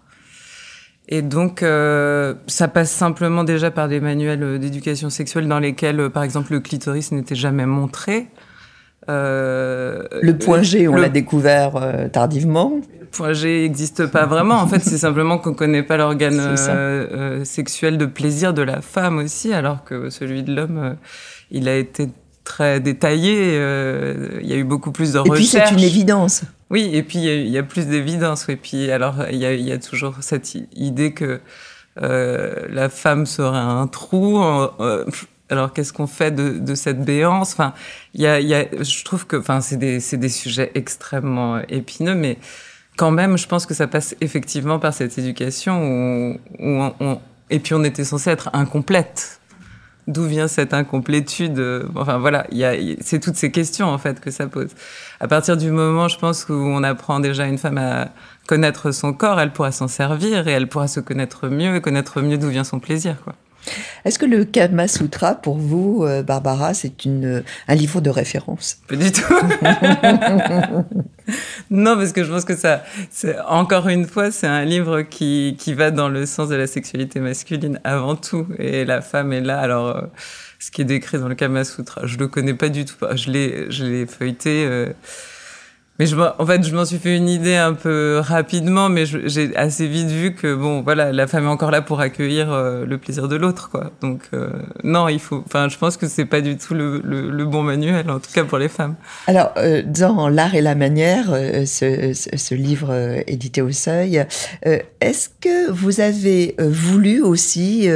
Et 1.09 1.23
donc, 1.23 1.63
euh, 1.63 2.35
ça 2.45 2.67
passe 2.67 2.91
simplement 2.91 3.43
déjà 3.43 3.71
par 3.71 3.87
des 3.87 3.99
manuels 3.99 4.59
d'éducation 4.59 5.09
sexuelle 5.09 5.47
dans 5.47 5.57
lesquels, 5.57 6.11
par 6.11 6.21
exemple, 6.21 6.53
le 6.53 6.59
clitoris 6.59 7.11
n'était 7.11 7.33
jamais 7.33 7.65
montré. 7.65 8.27
le 9.07 10.31
point 10.33 10.61
G, 10.61 10.87
on 10.87 10.95
l'a 10.95 11.09
découvert 11.09 11.73
tardivement. 12.13 12.81
Le 12.99 13.07
point 13.07 13.33
G 13.33 13.63
n'existe 13.63 14.05
pas 14.05 14.27
vraiment. 14.27 14.55
En 14.55 14.67
fait, 14.67 14.79
c'est 14.79 14.99
simplement 14.99 15.39
qu'on 15.39 15.49
ne 15.49 15.55
connaît 15.55 15.83
pas 15.83 15.97
l'organe 15.97 16.55
sexuel 17.45 17.97
de 17.97 18.05
plaisir 18.05 18.53
de 18.53 18.61
la 18.61 18.79
femme 18.81 19.17
aussi, 19.17 19.53
alors 19.53 19.83
que 19.83 20.11
celui 20.11 20.43
de 20.43 20.53
l'homme, 20.55 20.97
il 21.49 21.67
a 21.67 21.75
été 21.75 22.07
très 22.43 22.79
détaillé. 22.79 23.53
Euh, 23.53 24.39
il 24.41 24.49
y 24.49 24.53
a 24.53 24.57
eu 24.57 24.63
beaucoup 24.63 24.91
plus 24.91 25.13
de 25.13 25.19
recherches. 25.19 25.37
Et 25.37 25.41
puis 25.41 25.47
c'est 25.47 25.71
une 25.71 25.79
évidence. 25.79 26.43
Oui, 26.69 26.89
et 26.93 27.03
puis 27.03 27.19
il 27.19 27.49
y, 27.49 27.57
a 27.57 27.63
plus 27.63 27.87
d'évidence. 27.87 28.47
Et 28.49 28.55
puis 28.55 28.91
alors 28.91 29.15
il 29.29 29.37
y 29.37 29.45
a, 29.45 29.53
y 29.53 29.71
a, 29.71 29.77
toujours 29.77 30.15
cette 30.21 30.55
idée 30.75 31.13
que 31.13 31.41
euh, 32.01 32.67
la 32.69 32.89
femme 32.89 33.25
serait 33.25 33.57
un 33.57 33.87
trou. 33.87 34.41
Euh, 34.41 35.05
alors 35.49 35.73
qu'est-ce 35.73 35.91
qu'on 35.91 36.07
fait 36.07 36.31
de, 36.31 36.59
de, 36.59 36.75
cette 36.75 37.03
béance? 37.03 37.51
Enfin, 37.51 37.73
il 38.13 38.21
y 38.21 38.27
a, 38.27 38.39
y 38.39 38.53
a, 38.53 38.65
je 38.79 39.03
trouve 39.03 39.27
que, 39.27 39.35
enfin, 39.35 39.59
c'est 39.59 39.75
des, 39.75 39.99
c'est 39.99 40.15
des 40.15 40.29
sujets 40.29 40.71
extrêmement 40.75 41.59
épineux, 41.67 42.15
mais 42.15 42.37
quand 42.95 43.11
même, 43.11 43.37
je 43.37 43.47
pense 43.47 43.65
que 43.65 43.73
ça 43.73 43.87
passe 43.87 44.15
effectivement 44.21 44.79
par 44.79 44.93
cette 44.93 45.17
éducation 45.17 45.83
où, 45.83 46.39
où 46.59 46.91
on, 47.01 47.19
et 47.49 47.59
puis 47.59 47.73
on 47.73 47.83
était 47.83 48.05
censé 48.05 48.29
être 48.29 48.49
incomplète 48.53 49.40
d'où 50.11 50.25
vient 50.25 50.47
cette 50.47 50.73
incomplétude 50.73 51.59
euh, 51.59 51.83
Enfin 51.95 52.17
voilà, 52.17 52.45
c'est 53.01 53.19
toutes 53.19 53.35
ces 53.35 53.51
questions 53.51 53.87
en 53.87 53.97
fait 53.97 54.19
que 54.19 54.31
ça 54.31 54.47
pose. 54.47 54.69
À 55.19 55.27
partir 55.27 55.57
du 55.57 55.71
moment, 55.71 56.07
je 56.07 56.17
pense, 56.17 56.47
où 56.49 56.53
on 56.53 56.83
apprend 56.83 57.19
déjà 57.19 57.45
une 57.45 57.57
femme 57.57 57.77
à 57.77 58.09
connaître 58.47 58.91
son 58.91 59.13
corps, 59.13 59.39
elle 59.39 59.51
pourra 59.51 59.71
s'en 59.71 59.87
servir 59.87 60.47
et 60.47 60.51
elle 60.51 60.67
pourra 60.67 60.87
se 60.87 60.99
connaître 60.99 61.47
mieux 61.47 61.75
et 61.75 61.81
connaître 61.81 62.21
mieux 62.21 62.37
d'où 62.37 62.49
vient 62.49 62.63
son 62.63 62.79
plaisir. 62.79 63.15
Quoi. 63.23 63.35
Est-ce 64.05 64.17
que 64.17 64.25
le 64.25 64.45
Kama 64.45 64.87
Sutra, 64.87 65.35
pour 65.35 65.57
vous, 65.57 66.03
euh, 66.03 66.23
Barbara, 66.23 66.73
c'est 66.73 67.05
une, 67.05 67.43
un 67.67 67.75
livre 67.75 68.01
de 68.01 68.09
référence? 68.09 68.79
Pas 68.87 68.95
du 68.95 69.11
tout. 69.11 69.21
non, 71.69 71.95
parce 71.95 72.11
que 72.11 72.23
je 72.23 72.31
pense 72.31 72.45
que 72.45 72.55
ça, 72.55 72.83
encore 73.47 73.87
une 73.87 74.07
fois, 74.07 74.31
c'est 74.31 74.47
un 74.47 74.65
livre 74.65 75.01
qui, 75.01 75.55
qui 75.59 75.73
va 75.73 75.91
dans 75.91 76.09
le 76.09 76.25
sens 76.25 76.49
de 76.49 76.55
la 76.55 76.67
sexualité 76.67 77.19
masculine 77.19 77.79
avant 77.83 78.15
tout. 78.15 78.47
Et 78.57 78.85
la 78.85 79.01
femme 79.01 79.33
est 79.33 79.41
là. 79.41 79.59
Alors, 79.59 79.87
euh, 79.87 80.01
ce 80.59 80.71
qui 80.71 80.81
est 80.81 80.85
décrit 80.85 81.19
dans 81.19 81.27
le 81.27 81.35
Kama 81.35 81.63
Sutra, 81.63 82.01
je 82.05 82.17
le 82.17 82.27
connais 82.27 82.53
pas 82.53 82.69
du 82.69 82.85
tout. 82.85 82.95
Je 83.13 83.31
l'ai, 83.31 83.69
je 83.69 83.85
l'ai 83.85 84.05
feuilleté. 84.05 84.65
Euh, 84.65 84.93
mais 86.01 86.07
je, 86.07 86.15
en 86.15 86.45
fait, 86.47 86.65
je 86.65 86.75
m'en 86.75 86.83
suis 86.83 86.97
fait 86.97 87.15
une 87.15 87.29
idée 87.29 87.55
un 87.55 87.73
peu 87.73 88.17
rapidement, 88.23 88.89
mais 88.89 89.05
j'ai 89.05 89.55
assez 89.55 89.85
vite 89.85 90.07
vu 90.07 90.33
que 90.33 90.55
bon, 90.55 90.81
voilà, 90.81 91.11
la 91.11 91.27
femme 91.27 91.43
est 91.43 91.49
encore 91.49 91.69
là 91.69 91.83
pour 91.83 91.99
accueillir 91.99 92.51
euh, 92.51 92.87
le 92.87 92.97
plaisir 92.97 93.27
de 93.27 93.35
l'autre, 93.35 93.69
quoi. 93.69 93.91
Donc 94.01 94.21
euh, 94.33 94.49
non, 94.83 95.09
il 95.09 95.19
faut. 95.19 95.43
Enfin, 95.45 95.69
je 95.69 95.77
pense 95.77 95.97
que 95.97 96.07
c'est 96.07 96.25
pas 96.25 96.41
du 96.41 96.57
tout 96.57 96.73
le, 96.73 97.45
bon 97.45 97.61
manuel, 97.61 98.09
en 98.09 98.17
tout 98.17 98.31
cas 98.33 98.43
pour 98.43 98.57
les 98.57 98.67
femmes. 98.67 98.95
Alors, 99.27 99.51
euh, 99.57 99.83
dans 99.85 100.27
l'art 100.27 100.55
et 100.55 100.61
la 100.61 100.73
manière, 100.73 101.27
ce, 101.67 102.13
ce, 102.13 102.55
livre 102.55 103.21
édité 103.27 103.61
au 103.61 103.71
Seuil, 103.71 104.25
est-ce 104.63 105.29
que 105.29 105.69
vous 105.69 105.99
avez 105.99 106.55
voulu 106.57 107.21
aussi 107.21 107.87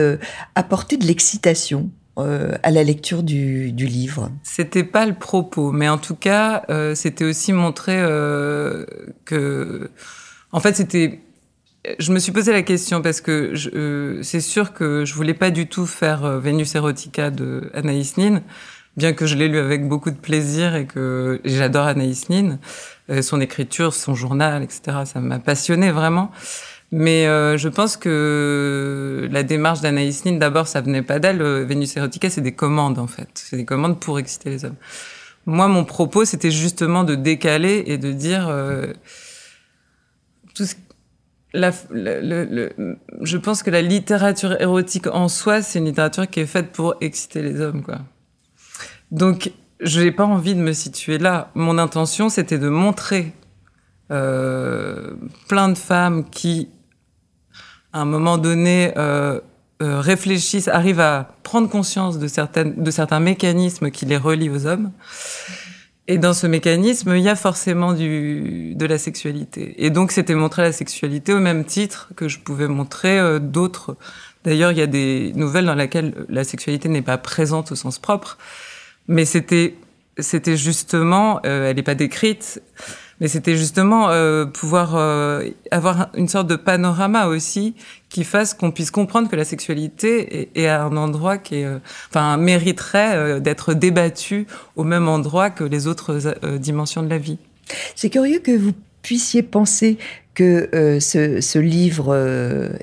apporter 0.54 0.98
de 0.98 1.08
l'excitation? 1.08 1.90
Euh, 2.18 2.54
à 2.64 2.72
la 2.72 2.84
lecture 2.84 3.24
du, 3.24 3.72
du 3.72 3.88
livre 3.88 4.32
C'était 4.44 4.84
pas 4.84 5.06
le 5.06 5.16
propos, 5.16 5.72
mais 5.72 5.90
en 5.90 5.98
tout 5.98 6.16
cas, 6.16 6.64
euh, 6.70 6.96
c'était 6.96 7.26
aussi 7.26 7.52
montrer 7.52 7.98
euh, 7.98 8.86
que, 9.26 9.90
en 10.52 10.60
fait, 10.60 10.76
c'était. 10.76 11.20
Je 12.00 12.12
me 12.12 12.18
suis 12.18 12.32
posé 12.32 12.52
la 12.52 12.64
question 12.64 13.02
parce 13.02 13.22
que 13.22 13.54
euh, 13.76 14.24
c'est 14.24 14.40
sûr 14.40 14.74
que 14.74 15.06
je 15.06 15.14
voulais 15.14 15.36
pas 15.36 15.52
du 15.52 15.68
tout 15.68 15.86
faire 15.86 16.26
euh, 16.26 16.40
Vénus 16.40 16.74
Erotica 16.74 17.30
de 17.30 17.70
Anaïs 17.76 18.18
Nin, 18.18 18.42
bien 18.98 19.14
que 19.14 19.28
je 19.28 19.36
l'ai 19.36 19.48
lu 19.48 19.60
avec 19.60 19.88
beaucoup 19.88 20.10
de 20.10 20.16
plaisir 20.16 20.74
et 20.76 20.88
que 20.88 21.42
j'adore 21.46 21.86
Anaïs 21.86 22.30
Nin, 22.30 22.58
son 23.22 23.40
écriture, 23.40 23.94
son 23.94 24.16
journal, 24.16 24.64
etc. 24.64 25.00
Ça 25.06 25.20
m'a 25.20 25.38
passionné 25.38 25.92
vraiment. 25.92 26.32
Mais 26.98 27.28
euh, 27.28 27.58
je 27.58 27.68
pense 27.68 27.98
que 27.98 29.28
la 29.30 29.44
démarche 29.44 29.82
d'Anaïs 29.82 30.24
Nin, 30.24 30.38
d'abord, 30.38 30.70
ça 30.70 30.80
venait 30.80 31.02
pas 31.02 31.20
d'elle. 31.20 31.42
Euh, 31.42 31.66
Vénus 31.66 31.98
Erotica, 31.98 32.30
c'est 32.30 32.40
des 32.40 32.54
commandes, 32.54 33.00
en 33.00 33.08
fait. 33.08 33.28
C'est 33.34 33.58
des 33.58 33.66
commandes 33.66 34.00
pour 34.00 34.18
exciter 34.18 34.50
les 34.50 34.64
hommes. 34.64 34.78
Moi, 35.46 35.68
mon 35.68 35.84
propos, 35.84 36.24
c'était 36.24 36.52
justement 36.52 37.04
de 37.04 37.16
décaler 37.16 37.84
et 37.88 37.98
de 37.98 38.14
dire... 38.14 38.48
Euh, 38.48 38.94
tout 40.54 40.64
ce, 40.64 40.76
la, 41.52 41.72
le, 41.92 42.46
le, 42.46 42.98
je 43.24 43.38
pense 43.38 43.62
que 43.62 43.70
la 43.72 43.82
littérature 43.82 44.62
érotique 44.62 45.08
en 45.08 45.28
soi, 45.28 45.62
c'est 45.62 45.80
une 45.80 45.86
littérature 45.86 46.30
qui 46.30 46.40
est 46.40 46.46
faite 46.46 46.72
pour 46.72 46.96
exciter 47.02 47.42
les 47.42 47.60
hommes, 47.60 47.84
quoi. 47.84 48.00
Donc, 49.12 49.52
je 49.82 50.00
n'ai 50.00 50.14
pas 50.14 50.24
envie 50.24 50.56
de 50.56 50.62
me 50.62 50.72
situer 50.72 51.18
là. 51.18 51.52
Mon 51.56 51.78
intention, 51.78 52.30
c'était 52.30 52.58
de 52.58 52.70
montrer 52.70 53.34
euh, 54.12 55.16
plein 55.50 55.68
de 55.68 55.78
femmes 55.78 56.30
qui 56.30 56.70
à 57.96 58.02
un 58.02 58.06
moment 58.06 58.38
donné, 58.38 58.92
euh, 58.98 59.40
euh, 59.82 60.02
réfléchissent, 60.02 60.68
arrivent 60.68 61.00
à 61.00 61.30
prendre 61.44 61.70
conscience 61.70 62.20
de, 62.20 62.28
certaines, 62.28 62.84
de 62.84 62.92
certains 62.92 63.22
mécanismes 63.22 63.90
qui 63.90 64.06
les 64.06 64.18
relient 64.18 64.50
aux 64.50 64.68
hommes. 64.68 64.92
Et 66.10 66.18
dans 66.18 66.34
ce 66.34 66.46
mécanisme, 66.46 67.16
il 67.16 67.24
y 67.24 67.30
a 67.30 67.38
forcément 67.38 67.94
du, 67.94 68.76
de 68.76 68.86
la 68.86 68.98
sexualité. 68.98 69.76
Et 69.78 69.92
donc, 69.92 70.12
c'était 70.12 70.36
montrer 70.36 70.64
la 70.64 70.74
sexualité 70.74 71.32
au 71.32 71.40
même 71.40 71.64
titre 71.64 72.10
que 72.18 72.28
je 72.28 72.40
pouvais 72.40 72.68
montrer 72.68 73.18
euh, 73.18 73.40
d'autres. 73.40 73.96
D'ailleurs, 74.44 74.74
il 74.74 74.78
y 74.78 74.82
a 74.82 74.88
des 74.88 75.32
nouvelles 75.34 75.66
dans 75.66 75.74
lesquelles 75.74 76.26
la 76.28 76.44
sexualité 76.44 76.90
n'est 76.90 77.02
pas 77.02 77.18
présente 77.18 77.72
au 77.72 77.76
sens 77.76 77.98
propre, 77.98 78.38
mais 79.08 79.24
c'était, 79.24 79.76
c'était 80.20 80.58
justement, 80.58 81.40
euh, 81.46 81.70
elle 81.70 81.78
n'est 81.78 81.82
pas 81.82 81.96
décrite, 81.96 82.62
mais 83.20 83.28
c'était 83.28 83.56
justement 83.56 84.10
euh, 84.10 84.46
pouvoir 84.46 84.96
euh, 84.96 85.50
avoir 85.72 86.10
une 86.16 86.28
sorte 86.28 86.48
de 86.48 86.56
panorama 86.56 87.28
aussi 87.28 87.76
qui 88.10 88.24
fasse 88.24 88.54
qu'on 88.54 88.72
puisse 88.72 88.92
comprendre 88.92 89.30
que 89.30 89.36
la 89.36 89.46
sexualité 89.46 90.42
est, 90.42 90.58
est 90.58 90.68
à 90.68 90.84
un 90.84 90.98
endroit 90.98 91.38
qui 91.38 91.56
est, 91.56 91.66
euh, 91.66 91.80
enfin, 92.10 92.38
mériterait 92.38 93.40
d'être 93.42 93.74
débattu 93.74 94.48
au 94.76 94.84
même 94.84 95.08
endroit 95.08 95.50
que 95.50 95.64
les 95.64 95.88
autres 95.88 96.20
dimensions 96.58 97.04
de 97.04 97.10
la 97.10 97.18
vie. 97.18 97.38
C'est 97.96 98.10
curieux 98.10 98.40
que 98.40 98.56
vous 98.56 98.74
puissiez 99.02 99.44
penser 99.44 99.98
que 100.34 100.98
ce, 101.00 101.40
ce, 101.40 101.60
livre, 101.60 102.14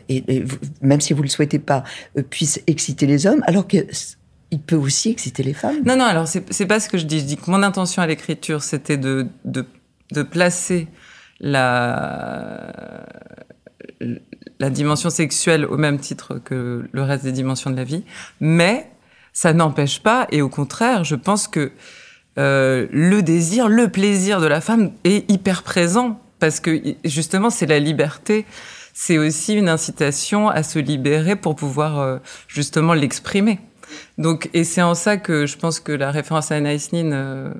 et, 0.08 0.24
et, 0.36 0.44
même 0.80 1.00
si 1.00 1.12
vous 1.12 1.22
le 1.22 1.28
souhaitez 1.28 1.58
pas, 1.58 1.84
puisse 2.30 2.60
exciter 2.66 3.06
les 3.06 3.26
hommes, 3.26 3.42
alors 3.46 3.68
que 3.68 3.78
il 4.52 4.60
peut 4.60 4.76
aussi 4.76 5.10
exciter 5.10 5.42
les 5.42 5.54
femmes. 5.54 5.82
Non, 5.84 5.96
non, 5.96 6.04
alors 6.04 6.28
c'est 6.28 6.66
pas 6.66 6.78
ce 6.78 6.88
que 6.88 6.98
je 6.98 7.06
dis. 7.06 7.20
Je 7.20 7.24
dis 7.24 7.36
que 7.36 7.50
mon 7.50 7.62
intention 7.62 8.02
à 8.02 8.06
l'écriture, 8.06 8.62
c'était 8.62 8.98
de, 8.98 9.26
de, 9.46 9.64
de, 10.12 10.22
placer 10.22 10.88
la, 11.40 12.72
dimension 14.70 15.10
sexuelle 15.10 15.66
au 15.66 15.76
même 15.76 15.98
titre 15.98 16.40
que 16.44 16.88
le 16.90 17.02
reste 17.02 17.24
des 17.24 17.32
dimensions 17.32 17.70
de 17.70 17.76
la 17.76 17.84
vie. 17.84 18.04
Mais 18.40 18.90
ça 19.32 19.52
n'empêche 19.52 20.02
pas, 20.02 20.26
et 20.30 20.42
au 20.42 20.48
contraire, 20.48 21.04
je 21.04 21.16
pense 21.16 21.48
que 21.48 21.72
euh, 22.38 22.86
le 22.90 23.22
désir, 23.22 23.68
le 23.68 23.88
plaisir 23.88 24.40
de 24.40 24.46
la 24.46 24.60
femme 24.60 24.92
est 25.04 25.30
hyper 25.30 25.62
présent 25.62 26.20
parce 26.38 26.60
que 26.60 26.80
justement 27.04 27.50
c'est 27.50 27.66
la 27.66 27.78
liberté, 27.78 28.46
c'est 28.94 29.18
aussi 29.18 29.54
une 29.54 29.68
incitation 29.68 30.48
à 30.48 30.62
se 30.62 30.78
libérer 30.78 31.36
pour 31.36 31.56
pouvoir 31.56 31.98
euh, 31.98 32.18
justement 32.48 32.94
l'exprimer. 32.94 33.60
Donc 34.18 34.50
et 34.52 34.64
c'est 34.64 34.82
en 34.82 34.94
ça 34.94 35.16
que 35.16 35.46
je 35.46 35.56
pense 35.56 35.80
que 35.80 35.92
la 35.92 36.10
référence 36.10 36.52
à 36.52 36.56
Anaïs 36.56 36.92
Nin, 36.92 37.12
euh, 37.12 37.54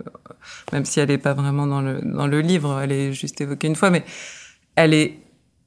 même 0.73 0.85
si 0.85 1.01
elle 1.01 1.09
n'est 1.09 1.19
pas 1.19 1.35
vraiment 1.35 1.67
dans 1.67 1.81
le 1.81 2.01
dans 2.03 2.27
le 2.27 2.41
livre, 2.41 2.81
elle 2.81 2.93
est 2.93 3.13
juste 3.13 3.41
évoquée 3.41 3.69
une 3.69 3.77
fois, 3.77 3.91
mais 3.91 4.05
elle 4.77 4.95
est 4.95 5.19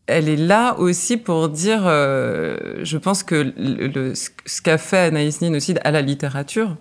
elle 0.07 0.29
est 0.29 0.35
là 0.35 0.75
aussi 0.77 1.17
pour 1.17 1.49
dire, 1.49 1.81
je 1.85 2.97
pense 2.97 3.23
que 3.23 3.51
le, 3.57 4.13
ce 4.13 4.61
qu'a 4.61 4.77
fait 4.77 5.07
Anaïs 5.07 5.41
Nin 5.41 5.55
aussi 5.55 5.73
à 5.83 5.89
la 5.89 6.03
littérature, 6.03 6.77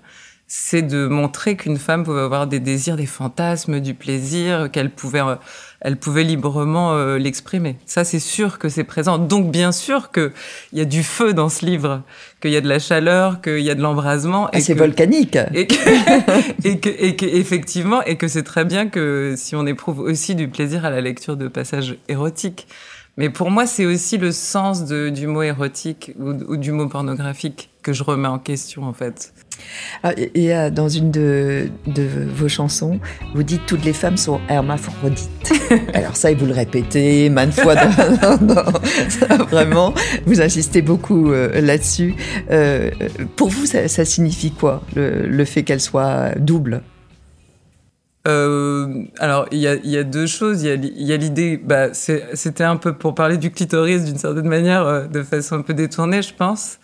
c'est 0.56 0.82
de 0.82 1.08
montrer 1.08 1.56
qu'une 1.56 1.78
femme 1.78 2.04
pouvait 2.04 2.20
avoir 2.20 2.46
des 2.46 2.60
désirs, 2.60 2.94
des 2.94 3.06
fantasmes, 3.06 3.80
du 3.80 3.92
plaisir, 3.92 4.70
qu'elle 4.70 4.88
pouvait, 4.88 5.20
euh, 5.20 5.34
elle 5.80 5.96
pouvait 5.96 6.22
librement 6.22 6.94
euh, 6.94 7.18
l'exprimer. 7.18 7.74
Ça, 7.86 8.04
c'est 8.04 8.20
sûr 8.20 8.60
que 8.60 8.68
c'est 8.68 8.84
présent. 8.84 9.18
Donc, 9.18 9.50
bien 9.50 9.72
sûr 9.72 10.12
qu'il 10.12 10.30
y 10.72 10.80
a 10.80 10.84
du 10.84 11.02
feu 11.02 11.34
dans 11.34 11.48
ce 11.48 11.66
livre, 11.66 12.02
qu'il 12.40 12.52
y 12.52 12.56
a 12.56 12.60
de 12.60 12.68
la 12.68 12.78
chaleur, 12.78 13.40
qu'il 13.40 13.58
y 13.58 13.68
a 13.68 13.74
de 13.74 13.82
l'embrasement. 13.82 14.48
Ah, 14.52 14.60
c'est 14.60 14.74
volcanique. 14.74 15.36
Et 15.54 15.66
que, 15.66 15.74
et 16.64 16.78
que, 16.78 16.88
et 16.88 17.16
que, 17.16 17.26
effectivement, 17.26 18.02
et 18.04 18.16
que 18.16 18.28
c'est 18.28 18.44
très 18.44 18.64
bien 18.64 18.88
que 18.88 19.34
si 19.36 19.56
on 19.56 19.66
éprouve 19.66 19.98
aussi 19.98 20.36
du 20.36 20.46
plaisir 20.46 20.84
à 20.84 20.90
la 20.90 21.00
lecture 21.00 21.36
de 21.36 21.48
passages 21.48 21.96
érotiques. 22.06 22.68
Mais 23.16 23.28
pour 23.28 23.50
moi, 23.50 23.66
c'est 23.66 23.86
aussi 23.86 24.18
le 24.18 24.30
sens 24.30 24.84
de, 24.86 25.08
du 25.08 25.26
mot 25.26 25.42
érotique 25.42 26.12
ou, 26.18 26.30
ou, 26.30 26.56
du 26.56 26.70
mot 26.72 26.88
pornographique 26.88 27.70
que 27.82 27.92
je 27.92 28.02
remets 28.02 28.28
en 28.28 28.38
question, 28.38 28.84
en 28.84 28.92
fait. 28.92 29.32
Ah, 30.02 30.12
et, 30.16 30.52
dans 30.70 30.88
une 30.88 31.10
de, 31.10 31.68
de, 31.86 32.06
vos 32.34 32.48
chansons, 32.48 33.00
vous 33.34 33.42
dites 33.42 33.62
toutes 33.66 33.84
les 33.84 33.92
femmes 33.92 34.16
sont 34.16 34.40
hermaphrodites. 34.48 35.52
Alors 35.94 36.16
ça, 36.16 36.30
et 36.30 36.34
vous 36.34 36.46
le 36.46 36.52
répétez 36.52 37.30
maintes 37.30 37.54
fois. 37.54 37.74
Dans, 37.74 39.44
vraiment, 39.46 39.94
vous 40.26 40.40
insistez 40.40 40.82
beaucoup 40.82 41.32
euh, 41.32 41.60
là-dessus. 41.60 42.14
Euh, 42.50 42.90
pour 43.36 43.48
vous, 43.48 43.66
ça, 43.66 43.88
ça, 43.88 44.04
signifie 44.04 44.50
quoi, 44.50 44.82
le, 44.94 45.26
le 45.26 45.44
fait 45.44 45.62
qu'elle 45.62 45.80
soit 45.80 46.34
double? 46.38 46.82
Euh, 48.26 49.04
alors, 49.18 49.46
il 49.52 49.58
y 49.58 49.66
a, 49.66 49.74
y 49.74 49.98
a, 49.98 50.04
deux 50.04 50.26
choses. 50.26 50.62
Il 50.62 51.02
y 51.02 51.12
a 51.12 51.16
l'idée, 51.16 51.58
bah, 51.58 51.92
c'était 51.92 52.64
un 52.64 52.76
peu 52.76 52.94
pour 52.94 53.14
parler 53.14 53.36
du 53.36 53.50
clitoris 53.50 54.04
d'une 54.04 54.16
certaine 54.16 54.48
manière, 54.48 54.86
euh, 54.86 55.06
de 55.06 55.22
façon 55.22 55.56
un 55.56 55.62
peu 55.62 55.74
détournée, 55.74 56.22
je 56.22 56.34
pense. 56.34 56.78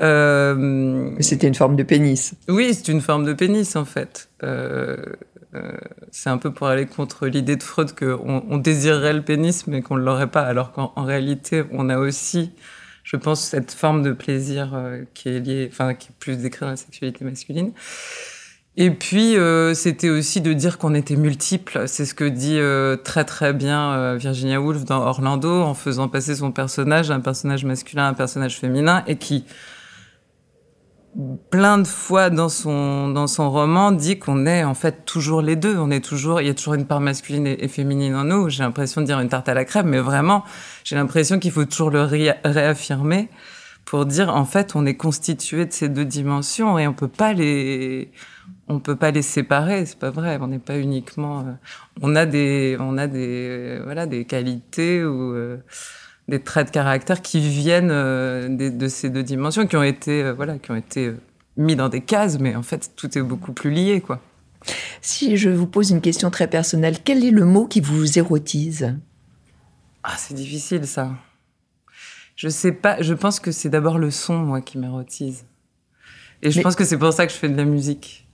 Euh, 0.00 1.10
C'était 1.20 1.48
une 1.48 1.54
forme 1.54 1.76
de 1.76 1.82
pénis. 1.82 2.34
Oui, 2.48 2.74
c'est 2.74 2.88
une 2.88 3.00
forme 3.00 3.24
de 3.24 3.32
pénis, 3.32 3.76
en 3.76 3.84
fait. 3.84 4.28
Euh, 4.42 4.96
euh 5.54 5.72
c'est 6.10 6.30
un 6.30 6.38
peu 6.38 6.52
pour 6.52 6.66
aller 6.66 6.86
contre 6.86 7.26
l'idée 7.26 7.56
de 7.56 7.62
Freud 7.62 7.92
qu'on 7.94 8.44
on 8.48 8.58
désirerait 8.58 9.12
le 9.12 9.22
pénis, 9.22 9.66
mais 9.66 9.82
qu'on 9.82 9.96
ne 9.96 10.02
l'aurait 10.02 10.30
pas, 10.30 10.42
alors 10.42 10.72
qu'en 10.72 10.92
réalité, 10.96 11.64
on 11.72 11.88
a 11.88 11.98
aussi, 11.98 12.52
je 13.04 13.16
pense, 13.16 13.42
cette 13.42 13.72
forme 13.72 14.02
de 14.02 14.12
plaisir 14.12 14.72
euh, 14.74 15.02
qui 15.14 15.28
est 15.28 15.40
liée, 15.40 15.68
enfin, 15.70 15.94
qui 15.94 16.08
est 16.08 16.16
plus 16.18 16.36
décrite 16.36 16.62
dans 16.62 16.70
la 16.70 16.76
sexualité 16.76 17.24
masculine. 17.24 17.72
Et 18.78 18.90
puis, 18.90 19.36
euh, 19.36 19.72
c'était 19.72 20.10
aussi 20.10 20.42
de 20.42 20.52
dire 20.52 20.76
qu'on 20.76 20.94
était 20.94 21.16
multiples. 21.16 21.84
C'est 21.86 22.04
ce 22.04 22.12
que 22.12 22.24
dit 22.24 22.58
euh, 22.58 22.96
très 22.96 23.24
très 23.24 23.54
bien 23.54 23.92
euh, 23.92 24.16
Virginia 24.18 24.60
Woolf 24.60 24.84
dans 24.84 25.00
Orlando, 25.00 25.62
en 25.62 25.72
faisant 25.72 26.08
passer 26.08 26.34
son 26.34 26.52
personnage, 26.52 27.10
un 27.10 27.20
personnage 27.20 27.64
masculin, 27.64 28.08
un 28.08 28.14
personnage 28.14 28.58
féminin, 28.58 29.02
et 29.06 29.16
qui, 29.16 29.46
plein 31.50 31.78
de 31.78 31.86
fois 31.86 32.30
dans 32.30 32.48
son 32.48 33.08
dans 33.08 33.26
son 33.26 33.50
roman, 33.50 33.92
dit 33.92 34.18
qu'on 34.18 34.46
est 34.46 34.64
en 34.64 34.74
fait 34.74 35.04
toujours 35.04 35.42
les 35.42 35.56
deux. 35.56 35.76
On 35.78 35.90
est 35.90 36.04
toujours, 36.04 36.40
il 36.40 36.46
y 36.46 36.50
a 36.50 36.54
toujours 36.54 36.74
une 36.74 36.86
part 36.86 37.00
masculine 37.00 37.46
et, 37.46 37.68
féminine 37.68 38.14
en 38.14 38.24
nous. 38.24 38.48
J'ai 38.48 38.62
l'impression 38.62 39.00
de 39.00 39.06
dire 39.06 39.20
une 39.20 39.28
tarte 39.28 39.48
à 39.48 39.54
la 39.54 39.64
crème, 39.64 39.88
mais 39.88 40.00
vraiment, 40.00 40.44
j'ai 40.84 40.96
l'impression 40.96 41.38
qu'il 41.38 41.52
faut 41.52 41.64
toujours 41.64 41.90
le 41.90 42.02
réaffirmer 42.02 43.28
pour 43.84 44.04
dire 44.04 44.34
en 44.34 44.44
fait, 44.44 44.74
on 44.74 44.84
est 44.84 44.96
constitué 44.96 45.64
de 45.64 45.72
ces 45.72 45.88
deux 45.88 46.04
dimensions 46.04 46.78
et 46.78 46.86
on 46.86 46.92
peut 46.92 47.08
pas 47.08 47.32
les 47.32 48.10
on 48.68 48.80
peut 48.80 48.96
pas 48.96 49.10
les 49.10 49.22
séparer, 49.22 49.86
c'est 49.86 49.98
pas 49.98 50.10
vrai. 50.10 50.38
On 50.40 50.48
n'est 50.48 50.58
pas 50.58 50.78
uniquement. 50.78 51.40
Euh, 51.40 51.52
on 52.02 52.16
a 52.16 52.26
des, 52.26 52.76
on 52.80 52.98
a 52.98 53.06
des, 53.06 53.78
euh, 53.78 53.80
voilà, 53.84 54.06
des 54.06 54.24
qualités 54.24 55.04
ou 55.04 55.34
euh, 55.34 55.58
des 56.28 56.40
traits 56.40 56.68
de 56.68 56.72
caractère 56.72 57.22
qui 57.22 57.40
viennent 57.40 57.88
de 57.88 58.88
ces 58.88 59.10
deux 59.10 59.22
dimensions, 59.22 59.66
qui 59.66 59.76
ont 59.76 59.82
été, 59.82 60.32
voilà, 60.32 60.58
qui 60.58 60.70
ont 60.70 60.76
été 60.76 61.12
mis 61.56 61.76
dans 61.76 61.88
des 61.88 62.00
cases, 62.00 62.38
mais 62.38 62.54
en 62.56 62.62
fait, 62.62 62.92
tout 62.96 63.16
est 63.16 63.22
beaucoup 63.22 63.52
plus 63.52 63.70
lié, 63.70 64.00
quoi. 64.00 64.20
Si 65.00 65.36
je 65.36 65.48
vous 65.48 65.66
pose 65.66 65.90
une 65.90 66.00
question 66.00 66.30
très 66.30 66.48
personnelle, 66.48 66.98
quel 67.04 67.24
est 67.24 67.30
le 67.30 67.44
mot 67.44 67.66
qui 67.66 67.80
vous 67.80 68.18
érotise? 68.18 68.96
Ah, 70.02 70.14
c'est 70.16 70.34
difficile 70.34 70.86
ça. 70.86 71.12
Je 72.34 72.48
sais 72.48 72.72
pas. 72.72 73.00
Je 73.00 73.14
pense 73.14 73.38
que 73.38 73.52
c'est 73.52 73.68
d'abord 73.68 73.98
le 73.98 74.10
son, 74.10 74.38
moi, 74.38 74.60
qui 74.60 74.78
m'érotise. 74.78 75.46
Et 76.42 76.50
je 76.50 76.60
pense 76.60 76.74
que 76.74 76.84
c'est 76.84 76.98
pour 76.98 77.12
ça 77.12 77.26
que 77.26 77.32
je 77.32 77.38
fais 77.38 77.48
de 77.48 77.56
la 77.56 77.64
musique 77.64 78.26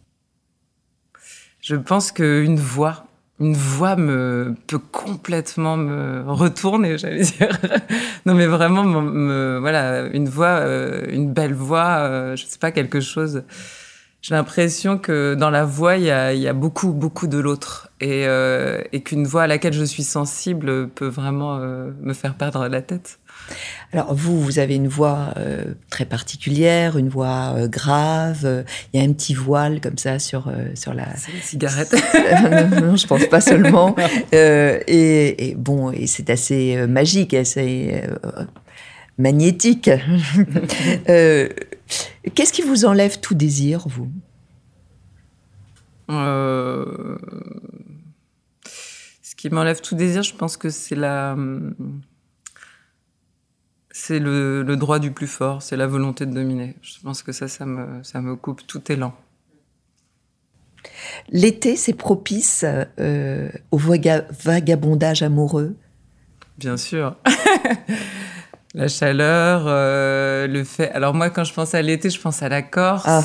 je 1.63 1.77
pense 1.77 2.13
qu'une 2.13 2.59
voix, 2.59 3.07
une 3.43 3.55
voix 3.55 3.97
me 3.97 4.55
peut 4.69 4.79
complètement 4.79 5.77
me 5.77 6.23
retourner, 6.31 6.97
j'allais 6.97 7.25
dire. 7.25 7.59
non, 8.27 8.35
mais 8.35 8.47
vraiment, 8.47 8.85
me, 8.85 9.59
voilà, 9.59 10.07
une 10.13 10.29
voix, 10.29 10.61
euh, 10.61 11.05
une 11.11 11.33
belle 11.33 11.53
voix, 11.53 11.99
euh, 11.99 12.37
je 12.37 12.47
sais 12.47 12.59
pas 12.59 12.71
quelque 12.71 13.01
chose. 13.01 13.43
J'ai 14.21 14.37
l'impression 14.37 14.97
que 14.97 15.35
dans 15.35 15.51
la 15.51 15.65
voix, 15.65 15.97
il 15.97 16.05
y 16.05 16.11
a, 16.11 16.53
beaucoup, 16.53 16.93
beaucoup 16.93 17.27
de 17.27 17.39
l'autre, 17.39 17.91
euh, 18.05 18.81
et 18.93 19.03
qu'une 19.03 19.27
voix 19.27 19.43
à 19.43 19.47
laquelle 19.49 19.73
je 19.73 19.85
suis 19.85 20.05
sensible 20.05 20.89
peut 20.89 21.09
vraiment 21.09 21.59
me 21.59 22.13
faire 22.13 22.35
perdre 22.35 22.69
la 22.69 22.83
tête. 22.83 23.19
Alors 23.93 24.15
vous, 24.15 24.41
vous 24.41 24.59
avez 24.59 24.75
une 24.75 24.89
voix 24.89 25.35
euh, 25.37 25.75
très 25.91 26.07
particulière, 26.07 26.97
une 26.97 27.11
voix 27.11 27.55
euh, 27.57 27.69
grave. 27.69 28.65
Il 28.93 29.01
y 29.01 29.05
a 29.05 29.07
un 29.07 29.13
petit 29.13 29.35
voile 29.35 29.83
comme 29.83 29.99
ça 29.99 30.19
sur 30.19 30.49
euh, 30.49 30.71
sur 30.75 30.95
la, 30.95 31.09
cigarette. 31.43 31.95
non, 32.71 32.81
non, 32.81 32.97
je 32.97 33.07
pense 33.07 33.27
pas 33.27 33.43
seulement. 33.43 33.95
Et, 34.33 35.51
et, 35.51 35.55
bon, 35.55 35.91
et 35.91 36.07
c'est 36.07 36.31
assez 36.31 36.87
magique, 36.87 37.35
assez 37.35 38.03
magnétique. 39.19 39.91
Qu'est-ce 41.07 42.53
qui 42.53 42.63
vous 42.63 42.85
enlève 42.85 43.21
tout 43.21 43.35
désir, 43.35 43.85
vous? 43.87 44.11
Ce 49.23 49.35
qui 49.37 49.51
m'enlève 49.51 49.81
tout 49.81 49.95
désir, 49.95 50.23
je 50.23 50.35
pense 50.35 50.57
que 50.57 50.71
c'est 50.71 50.95
la 50.95 51.33
hum, 51.33 51.75
c'est 53.93 54.19
le, 54.19 54.65
droit 54.77 54.99
du 54.99 55.13
plus 55.13 55.27
fort, 55.27 55.63
c'est 55.63 55.77
la 55.77 55.87
volonté 55.87 56.27
de 56.27 56.33
dominer. 56.33 56.75
Je 56.81 56.95
pense 57.03 57.23
que 57.23 57.33
ça, 57.33 57.47
ça 57.47 57.67
me, 57.67 58.03
ça 58.03 58.21
me 58.21 58.35
coupe 58.35 58.67
tout 58.67 58.91
élan. 58.91 59.15
L'été, 61.29 61.77
c'est 61.77 61.93
propice 61.93 62.65
euh, 62.99 63.49
au 63.71 63.79
vagabondage 63.79 65.23
amoureux? 65.23 65.77
Bien 66.59 66.77
sûr. 66.77 67.17
la 68.75 68.89
chaleur, 68.89 69.65
euh, 69.67 70.47
le 70.47 70.65
fait. 70.65 70.91
Alors 70.93 71.15
moi, 71.15 71.31
quand 71.31 71.45
je 71.45 71.53
pense 71.53 71.75
à 71.75 71.83
l'été, 71.83 72.11
je 72.11 72.21
pense 72.21 72.43
à 72.43 72.49
la 72.49 72.63
Corse. 72.63 73.05
Ah. 73.07 73.23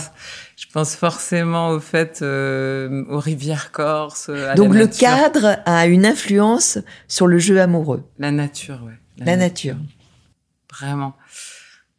Je 0.57 0.65
pense 0.73 0.95
forcément 0.95 1.69
au 1.69 1.79
fait 1.79 2.19
euh, 2.23 3.05
aux 3.09 3.19
rivières 3.19 3.71
corses. 3.71 4.31
Donc 4.55 4.73
le 4.73 4.87
cadre 4.87 5.59
a 5.65 5.85
une 5.85 6.03
influence 6.03 6.79
sur 7.07 7.27
le 7.27 7.37
jeu 7.37 7.61
amoureux? 7.61 8.03
La 8.17 8.31
nature, 8.31 8.81
oui. 8.83 8.93
La, 9.19 9.35
nature 9.35 9.75
vraiment. 10.79 11.15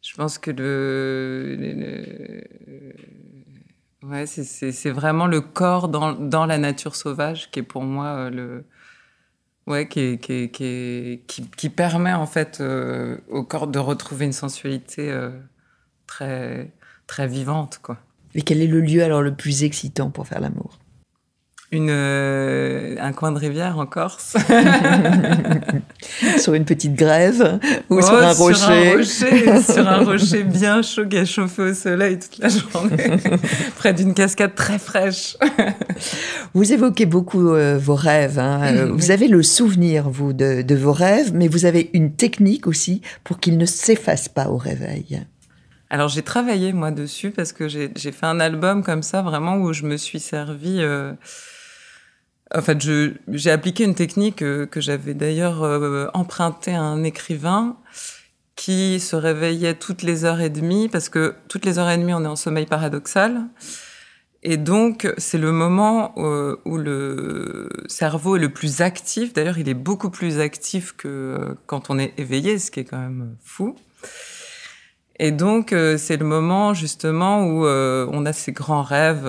Je 0.02 0.14
pense 0.14 0.38
que 0.38 0.50
le, 0.50 2.42
ouais, 4.02 4.26
c'est 4.26 4.90
vraiment 4.90 5.26
le 5.26 5.40
corps 5.40 5.88
dans, 5.88 6.12
dans, 6.12 6.46
la 6.46 6.58
nature 6.58 6.96
sauvage 6.96 7.50
qui 7.50 7.60
est 7.60 7.64
pour 7.64 7.82
moi 7.82 8.06
euh, 8.06 8.30
le 8.30 8.64
ouais 9.66 9.86
qui, 9.86 10.18
qui, 10.18 10.50
qui, 10.50 11.22
qui, 11.26 11.68
permet 11.68 12.14
en 12.14 12.26
fait 12.26 12.60
euh, 12.60 13.18
au 13.28 13.42
corps 13.44 13.66
de 13.66 13.78
retrouver 13.78 14.24
une 14.24 14.32
sensualité 14.32 15.10
euh, 15.10 15.30
très 16.06 16.72
très 17.06 17.26
vivante 17.26 17.80
quoi. 17.82 17.98
Et 18.34 18.42
quel 18.42 18.62
est 18.62 18.66
le 18.66 18.80
lieu 18.80 19.02
alors 19.02 19.22
le 19.22 19.34
plus 19.34 19.64
excitant 19.64 20.10
pour 20.10 20.26
faire 20.26 20.40
l'amour? 20.40 20.78
Une, 21.70 21.90
euh, 21.90 22.96
un 23.00 23.12
coin 23.12 23.30
de 23.32 23.38
rivière 23.38 23.78
en 23.78 23.84
Corse. 23.86 24.36
sur 26.38 26.54
une 26.54 26.64
petite 26.64 26.94
grève 26.94 27.58
ou 27.90 27.96
Oh, 27.98 28.02
sur 28.02 28.14
un 28.14 28.32
rocher. 28.32 28.54
Sur 28.54 28.68
un 28.70 28.90
rocher, 28.96 29.62
sur 29.62 29.88
un 29.88 29.98
rocher 30.04 30.42
bien 30.44 30.82
chaud 30.82 31.06
qui 31.06 31.18
a 31.18 31.24
chauffé 31.24 31.62
au 31.62 31.74
soleil 31.74 32.18
toute 32.18 32.38
la 32.38 32.48
journée, 32.48 32.96
près 33.76 33.92
d'une 33.92 34.14
cascade 34.14 34.54
très 34.54 34.78
fraîche. 34.78 35.36
Vous 36.54 36.72
évoquez 36.72 37.06
beaucoup 37.06 37.50
euh, 37.50 37.78
vos 37.78 37.94
rêves. 37.94 38.38
hein. 38.38 38.60
Euh, 38.74 38.86
Oui. 38.86 38.92
Vous 38.96 39.10
avez 39.10 39.28
le 39.28 39.42
souvenir, 39.42 40.08
vous, 40.08 40.32
de, 40.32 40.62
de 40.62 40.74
vos 40.74 40.92
rêves, 40.92 41.32
mais 41.34 41.48
vous 41.48 41.64
avez 41.66 41.90
une 41.92 42.12
technique 42.12 42.66
aussi 42.66 43.02
pour 43.24 43.38
qu'ils 43.40 43.58
ne 43.58 43.66
s'effacent 43.66 44.28
pas 44.28 44.48
au 44.48 44.56
réveil. 44.56 45.20
Alors 45.90 46.08
j'ai 46.08 46.22
travaillé 46.22 46.72
moi 46.74 46.90
dessus 46.90 47.30
parce 47.30 47.52
que 47.52 47.66
j'ai 47.66 47.90
j'ai 47.96 48.12
fait 48.12 48.26
un 48.26 48.40
album 48.40 48.82
comme 48.82 49.02
ça 49.02 49.22
vraiment 49.22 49.56
où 49.56 49.72
je 49.72 49.84
me 49.84 49.96
suis 49.96 50.20
servi. 50.20 50.76
Euh, 50.80 51.12
en 52.54 52.62
fait, 52.62 52.78
j'ai 53.28 53.50
appliqué 53.50 53.84
une 53.84 53.94
technique 53.94 54.42
euh, 54.42 54.66
que 54.66 54.80
j'avais 54.80 55.14
d'ailleurs 55.14 55.62
euh, 55.62 56.08
empruntée 56.14 56.74
à 56.74 56.80
un 56.80 57.04
écrivain 57.04 57.76
qui 58.56 59.00
se 59.00 59.16
réveillait 59.16 59.74
toutes 59.74 60.02
les 60.02 60.24
heures 60.24 60.40
et 60.40 60.50
demie 60.50 60.88
parce 60.88 61.08
que 61.08 61.34
toutes 61.48 61.64
les 61.64 61.78
heures 61.78 61.90
et 61.90 61.98
demie 61.98 62.14
on 62.14 62.24
est 62.24 62.28
en 62.28 62.36
sommeil 62.36 62.66
paradoxal. 62.66 63.42
Et 64.44 64.56
donc, 64.56 65.12
c'est 65.18 65.36
le 65.36 65.50
moment 65.52 66.14
euh, 66.16 66.56
où 66.64 66.78
le 66.78 67.68
cerveau 67.88 68.36
est 68.36 68.40
le 68.40 68.52
plus 68.52 68.82
actif. 68.82 69.32
D'ailleurs, 69.32 69.58
il 69.58 69.68
est 69.68 69.74
beaucoup 69.74 70.10
plus 70.10 70.38
actif 70.38 70.92
que 70.96 71.56
quand 71.66 71.90
on 71.90 71.98
est 71.98 72.14
éveillé, 72.18 72.58
ce 72.58 72.70
qui 72.70 72.80
est 72.80 72.84
quand 72.84 73.00
même 73.00 73.36
fou. 73.42 73.74
Et 75.18 75.32
donc, 75.32 75.74
c'est 75.96 76.16
le 76.16 76.24
moment 76.24 76.72
justement 76.72 77.42
où 77.42 77.66
on 77.66 78.26
a 78.26 78.32
ces 78.32 78.52
grands 78.52 78.84
rêves. 78.84 79.28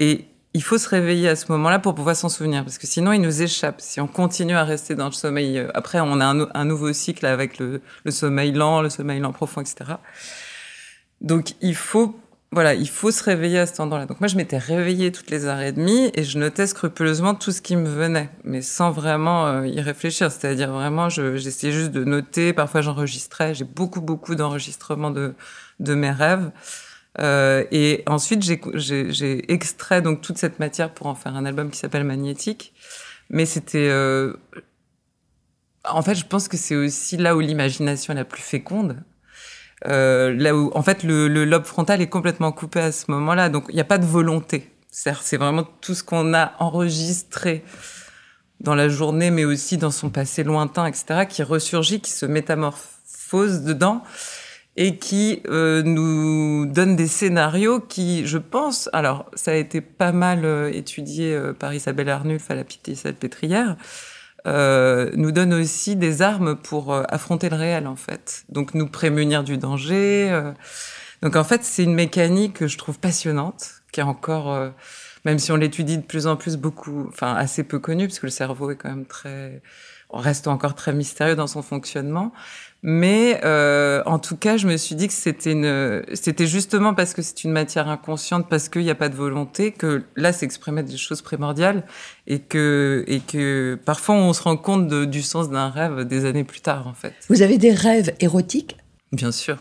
et 0.00 0.24
il 0.56 0.62
faut 0.62 0.78
se 0.78 0.88
réveiller 0.88 1.28
à 1.28 1.36
ce 1.36 1.52
moment-là 1.52 1.78
pour 1.78 1.94
pouvoir 1.94 2.16
s'en 2.16 2.28
souvenir, 2.30 2.64
parce 2.64 2.78
que 2.78 2.86
sinon, 2.86 3.12
il 3.12 3.20
nous 3.20 3.42
échappe. 3.42 3.80
Si 3.80 4.00
on 4.00 4.06
continue 4.06 4.56
à 4.56 4.64
rester 4.64 4.94
dans 4.94 5.06
le 5.06 5.12
sommeil, 5.12 5.58
euh, 5.58 5.68
après, 5.74 6.00
on 6.00 6.18
a 6.20 6.24
un, 6.24 6.34
nou- 6.34 6.48
un 6.54 6.64
nouveau 6.64 6.92
cycle 6.92 7.26
avec 7.26 7.58
le, 7.58 7.80
sommeil 8.10 8.52
lent, 8.52 8.80
le 8.80 8.88
sommeil 8.90 9.20
lent 9.20 9.32
profond, 9.32 9.60
etc. 9.60 9.76
Donc, 11.20 11.54
il 11.60 11.74
faut, 11.74 12.18
voilà, 12.52 12.74
il 12.74 12.88
faut 12.88 13.10
se 13.10 13.22
réveiller 13.22 13.58
à 13.58 13.66
cet 13.66 13.80
endroit-là. 13.80 14.06
Donc, 14.06 14.20
moi, 14.20 14.28
je 14.28 14.36
m'étais 14.36 14.58
réveillée 14.58 15.12
toutes 15.12 15.30
les 15.30 15.44
heures 15.46 15.60
et 15.60 15.72
demie 15.72 16.10
et 16.14 16.24
je 16.24 16.38
notais 16.38 16.66
scrupuleusement 16.66 17.34
tout 17.34 17.52
ce 17.52 17.60
qui 17.62 17.76
me 17.76 17.88
venait, 17.88 18.30
mais 18.44 18.62
sans 18.62 18.90
vraiment 18.90 19.46
euh, 19.46 19.66
y 19.66 19.80
réfléchir. 19.80 20.30
C'est-à-dire 20.30 20.72
vraiment, 20.72 21.08
je- 21.08 21.36
j'essayais 21.36 21.72
juste 21.72 21.90
de 21.92 22.04
noter. 22.04 22.52
Parfois, 22.52 22.80
j'enregistrais. 22.82 23.54
J'ai 23.54 23.64
beaucoup, 23.64 24.00
beaucoup 24.00 24.34
d'enregistrements 24.34 25.10
de, 25.10 25.34
de 25.80 25.94
mes 25.94 26.10
rêves. 26.10 26.50
Euh, 27.18 27.64
et 27.70 28.02
ensuite, 28.06 28.42
j'ai- 28.42 29.52
extrait 29.52 30.02
donc 30.02 30.20
toute 30.20 30.38
cette 30.38 30.58
matière 30.58 30.92
pour 30.92 31.06
en 31.06 31.14
faire 31.14 31.34
un 31.34 31.44
album 31.46 31.70
qui 31.70 31.78
s'appelle 31.78 32.04
Magnétique. 32.04 32.72
Mais 33.30 33.46
c'était, 33.46 33.88
euh, 33.88 34.34
en 35.84 36.02
fait, 36.02 36.14
je 36.14 36.26
pense 36.26 36.48
que 36.48 36.56
c'est 36.56 36.76
aussi 36.76 37.16
là 37.16 37.36
où 37.36 37.40
l'imagination 37.40 38.12
est 38.12 38.16
la 38.16 38.24
plus 38.24 38.42
féconde. 38.42 39.02
Euh, 39.86 40.32
là 40.34 40.54
où, 40.56 40.70
en 40.74 40.82
fait, 40.82 41.02
le, 41.02 41.28
le 41.28 41.44
lobe 41.44 41.64
frontal 41.64 42.00
est 42.00 42.08
complètement 42.08 42.52
coupé 42.52 42.80
à 42.80 42.92
ce 42.92 43.10
moment-là, 43.10 43.48
donc 43.48 43.64
il 43.68 43.74
n'y 43.74 43.80
a 43.80 43.84
pas 43.84 43.98
de 43.98 44.06
volonté. 44.06 44.72
C'est 44.90 45.36
vraiment 45.36 45.64
tout 45.82 45.94
ce 45.94 46.02
qu'on 46.02 46.32
a 46.32 46.54
enregistré 46.58 47.62
dans 48.60 48.74
la 48.74 48.88
journée, 48.88 49.30
mais 49.30 49.44
aussi 49.44 49.76
dans 49.76 49.90
son 49.90 50.08
passé 50.08 50.42
lointain, 50.42 50.86
etc., 50.86 51.26
qui 51.28 51.42
ressurgit, 51.42 52.00
qui 52.00 52.10
se 52.10 52.24
métamorphose 52.24 53.60
dedans 53.62 54.02
et 54.76 54.96
qui 54.96 55.42
euh, 55.48 55.82
nous 55.82 56.66
donne 56.66 56.96
des 56.96 57.06
scénarios 57.06 57.80
qui, 57.80 58.26
je 58.26 58.38
pense, 58.38 58.90
alors 58.92 59.26
ça 59.34 59.52
a 59.52 59.54
été 59.54 59.80
pas 59.80 60.12
mal 60.12 60.44
euh, 60.44 60.70
étudié 60.70 61.34
euh, 61.34 61.54
par 61.54 61.72
Isabelle 61.72 62.10
Arnulf 62.10 62.50
à 62.50 62.54
la 62.54 62.64
Pitié 62.64 62.94
Salpêtrière, 62.94 63.76
euh, 64.46 65.10
nous 65.14 65.32
donne 65.32 65.54
aussi 65.54 65.96
des 65.96 66.20
armes 66.20 66.56
pour 66.56 66.94
affronter 66.94 67.48
le 67.48 67.56
réel 67.56 67.86
en 67.86 67.96
fait. 67.96 68.44
Donc 68.50 68.74
nous 68.74 68.86
prémunir 68.86 69.42
du 69.42 69.56
danger. 69.56 70.52
Donc 71.22 71.34
en 71.36 71.42
fait 71.42 71.64
c'est 71.64 71.82
une 71.82 71.94
mécanique 71.94 72.52
que 72.52 72.68
je 72.68 72.78
trouve 72.78 72.98
passionnante, 72.98 73.82
qui 73.90 74.00
est 74.00 74.04
encore, 74.04 74.72
même 75.24 75.40
si 75.40 75.50
on 75.50 75.56
l'étudie 75.56 75.96
de 75.96 76.04
plus 76.04 76.28
en 76.28 76.36
plus 76.36 76.58
beaucoup, 76.58 77.06
enfin 77.08 77.34
assez 77.34 77.64
peu 77.64 77.80
connue, 77.80 78.06
parce 78.06 78.20
que 78.20 78.26
le 78.26 78.30
cerveau 78.30 78.70
est 78.70 78.76
quand 78.76 78.90
même 78.90 79.06
très, 79.06 79.62
on 80.10 80.18
reste 80.18 80.46
encore 80.46 80.74
très 80.74 80.92
mystérieux 80.92 81.34
dans 81.34 81.48
son 81.48 81.62
fonctionnement. 81.62 82.32
Mais 82.88 83.40
euh, 83.44 84.00
en 84.06 84.20
tout 84.20 84.36
cas, 84.36 84.56
je 84.56 84.68
me 84.68 84.76
suis 84.76 84.94
dit 84.94 85.08
que 85.08 85.12
c'était 85.12 85.50
une, 85.50 86.04
c'était 86.14 86.46
justement 86.46 86.94
parce 86.94 87.14
que 87.14 87.20
c'est 87.20 87.42
une 87.42 87.50
matière 87.50 87.88
inconsciente, 87.88 88.48
parce 88.48 88.68
qu'il 88.68 88.82
n'y 88.82 88.90
a 88.90 88.94
pas 88.94 89.08
de 89.08 89.16
volonté, 89.16 89.72
que 89.72 90.04
là 90.14 90.32
s'exprimaient 90.32 90.84
des 90.84 90.96
choses 90.96 91.20
primordiales 91.20 91.82
et 92.28 92.38
que 92.38 93.04
et 93.08 93.18
que 93.18 93.76
parfois 93.84 94.14
on 94.14 94.32
se 94.32 94.40
rend 94.40 94.56
compte 94.56 94.86
de- 94.86 95.04
du 95.04 95.22
sens 95.22 95.50
d'un 95.50 95.68
rêve 95.68 96.04
des 96.04 96.26
années 96.26 96.44
plus 96.44 96.60
tard, 96.60 96.86
en 96.86 96.94
fait. 96.94 97.12
Vous 97.28 97.42
avez 97.42 97.58
des 97.58 97.72
rêves 97.72 98.14
érotiques? 98.20 98.76
Bien 99.10 99.32
sûr. 99.32 99.56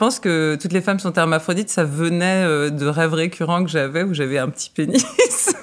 Je 0.00 0.04
pense 0.06 0.18
que 0.18 0.56
toutes 0.58 0.72
les 0.72 0.80
femmes 0.80 0.98
sont 0.98 1.12
hermaphrodites. 1.12 1.68
Ça 1.68 1.84
venait 1.84 2.42
euh, 2.46 2.70
de 2.70 2.86
rêves 2.86 3.12
récurrents 3.12 3.62
que 3.62 3.68
j'avais 3.68 4.02
où 4.02 4.14
j'avais 4.14 4.38
un 4.38 4.48
petit 4.48 4.70
pénis. 4.70 5.04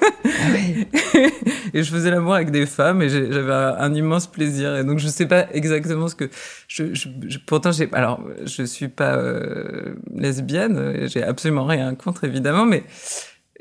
et 1.74 1.82
je 1.82 1.90
faisais 1.90 2.08
l'amour 2.12 2.34
avec 2.36 2.52
des 2.52 2.64
femmes 2.64 3.02
et 3.02 3.08
j'avais 3.08 3.52
un, 3.52 3.74
un 3.76 3.92
immense 3.94 4.28
plaisir. 4.28 4.76
Et 4.76 4.84
donc 4.84 5.00
je 5.00 5.08
sais 5.08 5.26
pas 5.26 5.46
exactement 5.52 6.06
ce 6.06 6.14
que 6.14 6.30
je. 6.68 6.94
je- 6.94 7.08
je- 7.26 7.38
pourtant 7.44 7.72
j'ai. 7.72 7.88
Alors 7.92 8.20
je 8.46 8.62
suis 8.62 8.86
pas 8.86 9.16
euh, 9.16 9.96
lesbienne. 10.14 11.08
J'ai 11.08 11.24
absolument 11.24 11.64
rien 11.64 11.96
contre 11.96 12.22
évidemment, 12.22 12.64
mais 12.64 12.84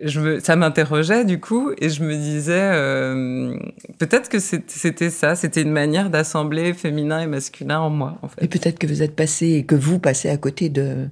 je 0.04 0.20
me, 0.20 0.40
ça 0.40 0.56
m'interrogeait 0.56 1.26
du 1.26 1.40
coup 1.40 1.72
et 1.80 1.90
je 1.90 2.04
me 2.04 2.16
disais 2.16 2.54
euh, 2.62 3.58
peut-être 3.98 4.30
que 4.30 4.40
c'était 4.40 5.10
ça. 5.10 5.36
C'était 5.36 5.62
une 5.64 5.72
manière 5.72 6.10
d'assembler 6.10 6.74
féminin 6.74 7.20
et 7.22 7.28
masculin 7.28 7.80
en 7.80 7.90
moi 7.90 8.18
en 8.22 8.28
fait. 8.28 8.44
Et 8.44 8.48
peut-être 8.48 8.78
que 8.80 8.88
vous 8.88 9.02
êtes 9.02 9.16
passé 9.16 9.48
et 9.54 9.66
que 9.66 9.76
vous 9.76 10.00
passez 10.00 10.30
à 10.30 10.38
côté 10.38 10.70
de, 10.70 11.08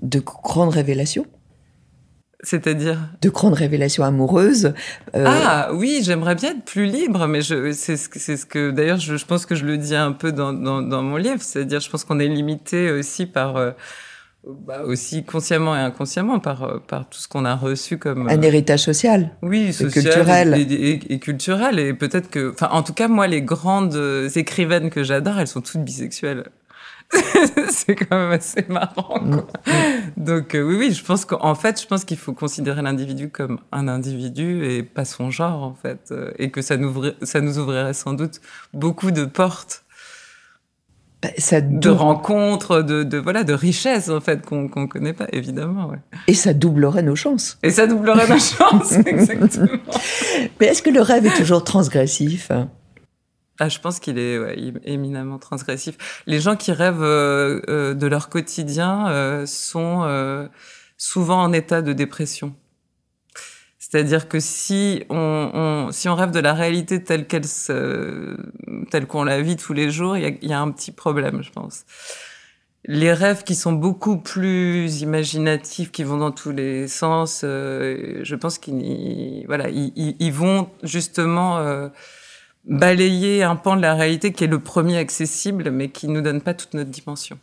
de 0.00 0.20
grandes 0.20 0.70
révélations, 0.70 1.26
C'est-à-dire? 2.40 2.98
De 3.20 3.30
grandes 3.30 3.54
révélations 3.54 4.04
amoureuses. 4.04 4.72
Euh, 5.16 5.24
Ah 5.26 5.70
oui, 5.74 6.00
j'aimerais 6.02 6.36
bien 6.36 6.52
être 6.52 6.64
plus 6.64 6.86
libre, 6.86 7.26
mais 7.26 7.40
c'est 7.42 7.96
ce 7.96 8.36
ce 8.36 8.46
que 8.46 8.70
d'ailleurs, 8.70 9.00
je, 9.00 9.16
je 9.16 9.26
pense 9.26 9.44
que 9.44 9.56
je 9.56 9.64
le 9.66 9.76
dis 9.76 9.96
un 9.96 10.12
peu 10.12 10.30
dans, 10.30 10.52
dans, 10.52 10.80
dans 10.80 11.02
mon 11.02 11.16
livre, 11.16 11.42
c'est-à-dire, 11.42 11.80
je 11.80 11.90
pense 11.90 12.04
qu'on 12.04 12.20
est 12.20 12.28
limité 12.28 12.92
aussi 12.92 13.26
par, 13.26 13.56
euh, 13.56 13.72
bah, 14.52 14.82
aussi 14.84 15.24
consciemment 15.24 15.76
et 15.76 15.80
inconsciemment 15.80 16.38
par, 16.40 16.62
euh, 16.64 16.78
par 16.86 17.08
tout 17.08 17.18
ce 17.18 17.28
qu'on 17.28 17.44
a 17.44 17.54
reçu 17.54 17.98
comme. 17.98 18.28
Un 18.28 18.38
euh, 18.38 18.42
héritage 18.42 18.80
social. 18.80 19.30
oui, 19.42 19.72
social 19.72 19.92
culturel. 20.04 20.54
Et, 20.56 20.62
et- 20.72 21.12
et 21.14 21.18
culturel. 21.18 21.78
Et 21.78 21.94
peut-être 21.94 22.30
que, 22.30 22.52
enfin, 22.52 22.68
en 22.72 22.82
tout 22.82 22.92
cas, 22.94 23.08
moi, 23.08 23.26
les 23.26 23.42
grandes 23.42 23.94
euh, 23.94 24.28
écrivaines 24.36 24.90
que 24.90 25.02
j'adore, 25.04 25.38
elles 25.38 25.46
sont 25.48 25.60
toutes 25.60 25.82
bisexuelles. 25.84 26.44
c'est 27.70 27.94
quand 27.94 28.16
même 28.18 28.32
assez 28.32 28.66
marrant. 28.68 29.18
Quoi. 29.20 29.46
Donc 30.18 30.54
euh, 30.54 30.62
oui, 30.62 30.76
oui, 30.78 30.92
je 30.92 31.02
pense 31.02 31.24
qu'en 31.24 31.54
fait, 31.54 31.80
je 31.80 31.86
pense 31.86 32.04
qu'il 32.04 32.18
faut 32.18 32.34
considérer 32.34 32.82
l'individu 32.82 33.30
comme 33.30 33.60
un 33.72 33.88
individu 33.88 34.66
et 34.66 34.82
pas 34.82 35.06
son 35.06 35.30
genre 35.30 35.62
en 35.62 35.72
fait, 35.74 36.12
et 36.38 36.50
que 36.50 36.60
ça 36.60 36.76
nous 36.76 36.92
ça 37.22 37.40
nous 37.40 37.58
ouvrirait 37.58 37.94
sans 37.94 38.12
doute 38.12 38.42
beaucoup 38.74 39.10
de 39.10 39.24
portes, 39.24 39.84
Bah, 41.20 41.30
ça 41.36 41.60
de 41.60 41.88
rencontres, 41.88 42.82
de, 42.82 43.02
de 43.02 43.18
voilà, 43.18 43.42
de 43.42 43.52
richesses 43.52 44.08
en 44.08 44.20
fait 44.20 44.46
qu'on 44.46 44.68
qu'on 44.68 44.86
connaît 44.86 45.12
pas 45.12 45.26
évidemment. 45.32 45.88
Ouais. 45.88 45.98
Et 46.28 46.34
ça 46.34 46.54
doublerait 46.54 47.02
nos 47.02 47.16
chances. 47.16 47.58
Et 47.64 47.70
ça 47.70 47.88
doublerait 47.88 48.28
nos 48.28 48.38
chances 48.38 48.92
exactement. 49.06 49.80
Mais 50.60 50.66
est-ce 50.66 50.82
que 50.82 50.90
le 50.90 51.00
rêve 51.00 51.26
est 51.26 51.36
toujours 51.36 51.64
transgressif? 51.64 52.52
Ah, 53.60 53.68
je 53.68 53.80
pense 53.80 53.98
qu'il 53.98 54.18
est 54.18 54.38
ouais, 54.38 54.72
éminemment 54.84 55.38
transgressif. 55.38 56.22
Les 56.26 56.38
gens 56.38 56.54
qui 56.54 56.70
rêvent 56.70 57.02
euh, 57.02 57.60
euh, 57.68 57.94
de 57.94 58.06
leur 58.06 58.28
quotidien 58.28 59.08
euh, 59.08 59.46
sont 59.46 60.02
euh, 60.04 60.46
souvent 60.96 61.42
en 61.42 61.52
état 61.52 61.82
de 61.82 61.92
dépression. 61.92 62.54
C'est-à-dire 63.90 64.28
que 64.28 64.38
si 64.38 65.02
on, 65.08 65.50
on- 65.88 65.92
si 65.92 66.08
on 66.10 66.14
rêve 66.14 66.30
de 66.30 66.40
la 66.40 66.52
réalité 66.52 67.02
telle 67.02 67.26
qu'elle 67.26 67.46
se, 67.46 68.36
telle 68.90 69.06
qu'on 69.06 69.24
la 69.24 69.40
vit 69.40 69.56
tous 69.56 69.72
les 69.72 69.90
jours, 69.90 70.16
il 70.16 70.22
y 70.22 70.26
a, 70.26 70.30
y 70.42 70.52
a 70.52 70.60
un 70.60 70.70
petit 70.70 70.92
problème, 70.92 71.42
je 71.42 71.50
pense. 71.50 71.84
Les 72.84 73.12
rêves 73.12 73.44
qui 73.44 73.54
sont 73.54 73.72
beaucoup 73.72 74.18
plus 74.18 75.00
imaginatifs, 75.02 75.90
qui 75.90 76.04
vont 76.04 76.18
dans 76.18 76.30
tous 76.32 76.52
les 76.52 76.86
sens, 76.88 77.42
euh, 77.44 78.20
je 78.22 78.34
pense 78.36 78.58
qu'ils, 78.58 79.44
voilà, 79.46 79.68
vont 80.32 80.70
justement 80.82 81.58
euh, 81.58 81.88
balayer 82.64 83.42
un 83.42 83.56
pan 83.56 83.76
de 83.76 83.82
la 83.82 83.94
réalité 83.94 84.32
qui 84.32 84.44
est 84.44 84.48
le 84.48 84.60
premier 84.60 84.98
accessible, 84.98 85.70
mais 85.70 85.88
qui 85.90 86.08
nous 86.08 86.20
donne 86.20 86.40
pas 86.42 86.54
toute 86.54 86.74
notre 86.74 86.90
dimension. 86.90 87.38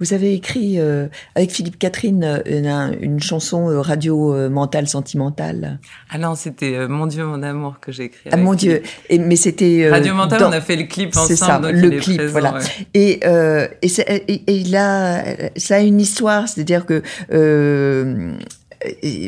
Vous 0.00 0.12
avez 0.12 0.34
écrit 0.34 0.80
euh, 0.80 1.06
avec 1.36 1.50
Philippe 1.50 1.78
Catherine 1.78 2.24
euh, 2.24 2.40
une, 2.46 2.98
une 3.00 3.20
chanson 3.20 3.68
euh, 3.70 3.80
radio 3.80 4.34
euh, 4.34 4.48
mentale 4.50 4.88
sentimentale. 4.88 5.78
Ah 6.10 6.18
non, 6.18 6.34
c'était 6.34 6.88
Mon 6.88 7.06
Dieu, 7.06 7.24
mon 7.24 7.42
amour 7.42 7.78
que 7.80 7.92
j'ai 7.92 8.04
écrit. 8.04 8.30
Ah 8.32 8.36
mon. 8.36 8.54
Dieu 8.54 8.82
Et, 9.08 9.18
Mais 9.18 9.36
c'était 9.36 9.88
Radio 9.90 10.14
Mental, 10.14 10.40
dans- 10.40 10.48
on 10.48 10.52
a 10.52 10.60
fait 10.60 10.76
le 10.76 10.84
clip 10.84 11.10
ensemble. 11.10 11.26
C'est 11.28 11.36
ça, 11.36 11.58
donc 11.58 11.72
le 11.72 11.86
il 11.88 11.94
est 11.94 11.98
clip, 11.98 12.16
présent, 12.18 12.32
voilà. 12.32 12.54
ouais. 12.54 12.60
Et, 12.94 13.20
et, 13.82 13.88
et- 14.28 14.60
et 14.60 14.64
là, 14.64 15.24
ça 15.56 15.76
a 15.76 15.80
une 15.80 16.00
histoire, 16.00 16.48
c'est-à-dire 16.48 16.84
que 16.86 17.02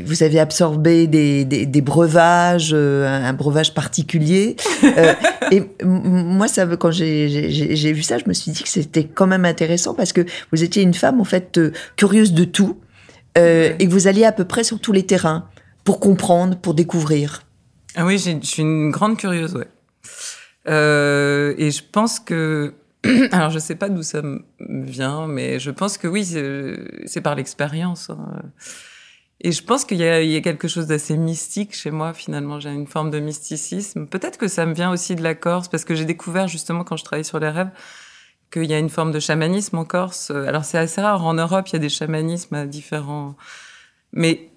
vous 0.04 0.22
avez 0.22 0.38
absorbé 0.38 1.06
des, 1.06 1.44
des, 1.44 1.80
breuvages, 1.80 2.74
un 2.74 3.32
breuvage 3.32 3.74
particulier. 3.74 4.56
et 5.50 5.62
moi, 5.84 6.48
ça, 6.48 6.66
quand 6.76 6.90
j'ai 6.90 7.92
vu 7.92 8.02
ça, 8.02 8.18
je 8.18 8.24
me 8.26 8.32
suis 8.32 8.52
dit 8.52 8.62
que 8.62 8.68
c'était 8.68 9.04
quand 9.04 9.26
même 9.26 9.44
intéressant 9.44 9.94
parce 9.94 10.12
que 10.12 10.24
vous 10.52 10.62
étiez 10.62 10.82
une 10.82 10.94
femme 10.94 11.20
en 11.20 11.24
fait 11.24 11.60
curieuse 11.96 12.32
de 12.32 12.44
tout 12.44 12.78
et 13.36 13.76
que 13.78 13.90
vous 13.90 14.08
alliez 14.08 14.24
à 14.24 14.32
peu 14.32 14.44
près 14.44 14.64
sur 14.64 14.80
tous 14.80 14.92
les 14.92 15.04
terrains 15.04 15.48
pour 15.84 16.00
comprendre, 16.00 16.56
pour 16.58 16.74
découvrir. 16.74 17.42
Ah 17.94 18.04
oui, 18.04 18.18
je 18.18 18.46
suis 18.46 18.62
une 18.62 18.90
grande 18.90 19.16
curieuse, 19.16 19.54
ouais. 19.54 19.68
Euh, 20.68 21.54
et 21.58 21.70
je 21.70 21.82
pense 21.90 22.18
que, 22.18 22.74
alors 23.32 23.50
je 23.50 23.58
sais 23.58 23.76
pas 23.76 23.88
d'où 23.88 24.02
ça 24.02 24.20
me 24.22 24.42
vient, 24.84 25.26
mais 25.26 25.58
je 25.58 25.70
pense 25.70 25.96
que 25.96 26.08
oui, 26.08 26.24
c'est 26.24 27.20
par 27.20 27.34
l'expérience. 27.34 28.10
Hein. 28.10 28.42
Et 29.40 29.52
je 29.52 29.62
pense 29.62 29.84
qu'il 29.84 29.98
y, 29.98 30.02
y, 30.02 30.36
a 30.36 30.40
quelque 30.40 30.66
chose 30.66 30.86
d'assez 30.86 31.16
mystique 31.16 31.74
chez 31.74 31.90
moi, 31.90 32.14
finalement. 32.14 32.58
J'ai 32.58 32.70
une 32.70 32.86
forme 32.86 33.10
de 33.10 33.20
mysticisme. 33.20 34.06
Peut-être 34.06 34.38
que 34.38 34.48
ça 34.48 34.64
me 34.64 34.72
vient 34.72 34.90
aussi 34.90 35.14
de 35.14 35.22
la 35.22 35.34
Corse, 35.34 35.68
parce 35.68 35.84
que 35.84 35.94
j'ai 35.94 36.06
découvert 36.06 36.48
justement 36.48 36.84
quand 36.84 36.96
je 36.96 37.04
travaillais 37.04 37.24
sur 37.24 37.38
les 37.38 37.50
rêves 37.50 37.70
qu'il 38.50 38.64
y 38.64 38.74
a 38.74 38.78
une 38.78 38.88
forme 38.88 39.12
de 39.12 39.20
chamanisme 39.20 39.76
en 39.76 39.84
Corse. 39.84 40.30
Alors 40.30 40.64
c'est 40.64 40.78
assez 40.78 41.00
rare. 41.00 41.24
En 41.24 41.34
Europe, 41.34 41.68
il 41.68 41.74
y 41.74 41.76
a 41.76 41.80
des 41.80 41.88
chamanismes 41.90 42.66
différents. 42.66 43.36
Mais 44.12 44.48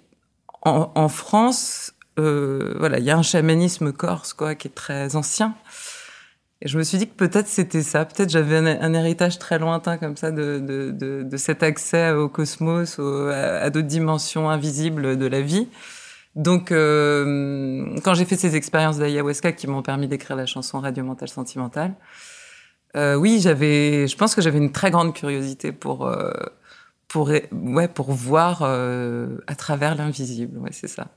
en, 0.62 0.90
en 0.94 1.08
France, 1.08 1.92
euh, 2.18 2.74
voilà, 2.78 2.98
il 2.98 3.04
y 3.04 3.10
a 3.10 3.16
un 3.16 3.22
chamanisme 3.22 3.92
corse, 3.92 4.32
quoi, 4.32 4.54
qui 4.54 4.68
est 4.68 4.74
très 4.74 5.16
ancien. 5.16 5.54
Et 6.62 6.68
je 6.68 6.76
me 6.76 6.82
suis 6.82 6.98
dit 6.98 7.08
que 7.08 7.14
peut-être 7.14 7.48
c'était 7.48 7.82
ça, 7.82 8.04
peut-être 8.04 8.28
j'avais 8.28 8.56
un, 8.56 8.92
héritage 8.92 9.38
très 9.38 9.58
lointain 9.58 9.96
comme 9.96 10.16
ça 10.16 10.30
de, 10.30 10.58
de, 10.58 11.22
de, 11.22 11.36
cet 11.38 11.62
accès 11.62 12.12
au 12.12 12.28
cosmos, 12.28 12.98
à, 12.98 13.70
d'autres 13.70 13.86
dimensions 13.86 14.50
invisibles 14.50 15.16
de 15.16 15.26
la 15.26 15.40
vie. 15.40 15.68
Donc, 16.36 16.70
euh, 16.70 17.96
quand 18.04 18.14
j'ai 18.14 18.24
fait 18.24 18.36
ces 18.36 18.54
expériences 18.56 18.98
d'ayahuasca 18.98 19.52
qui 19.52 19.66
m'ont 19.66 19.82
permis 19.82 20.06
d'écrire 20.06 20.36
la 20.36 20.46
chanson 20.46 20.80
Radio 20.80 21.04
Mentale 21.04 21.28
Sentimentale, 21.28 21.94
euh, 22.96 23.14
oui, 23.14 23.40
j'avais, 23.40 24.06
je 24.06 24.16
pense 24.16 24.34
que 24.34 24.42
j'avais 24.42 24.58
une 24.58 24.72
très 24.72 24.90
grande 24.90 25.14
curiosité 25.14 25.72
pour, 25.72 26.06
euh, 26.06 26.32
pour, 27.08 27.30
ouais, 27.52 27.88
pour 27.88 28.12
voir 28.12 28.62
à 28.62 29.54
travers 29.56 29.94
l'invisible. 29.96 30.58
Ouais, 30.58 30.70
c'est 30.72 30.88
ça. 30.88 31.08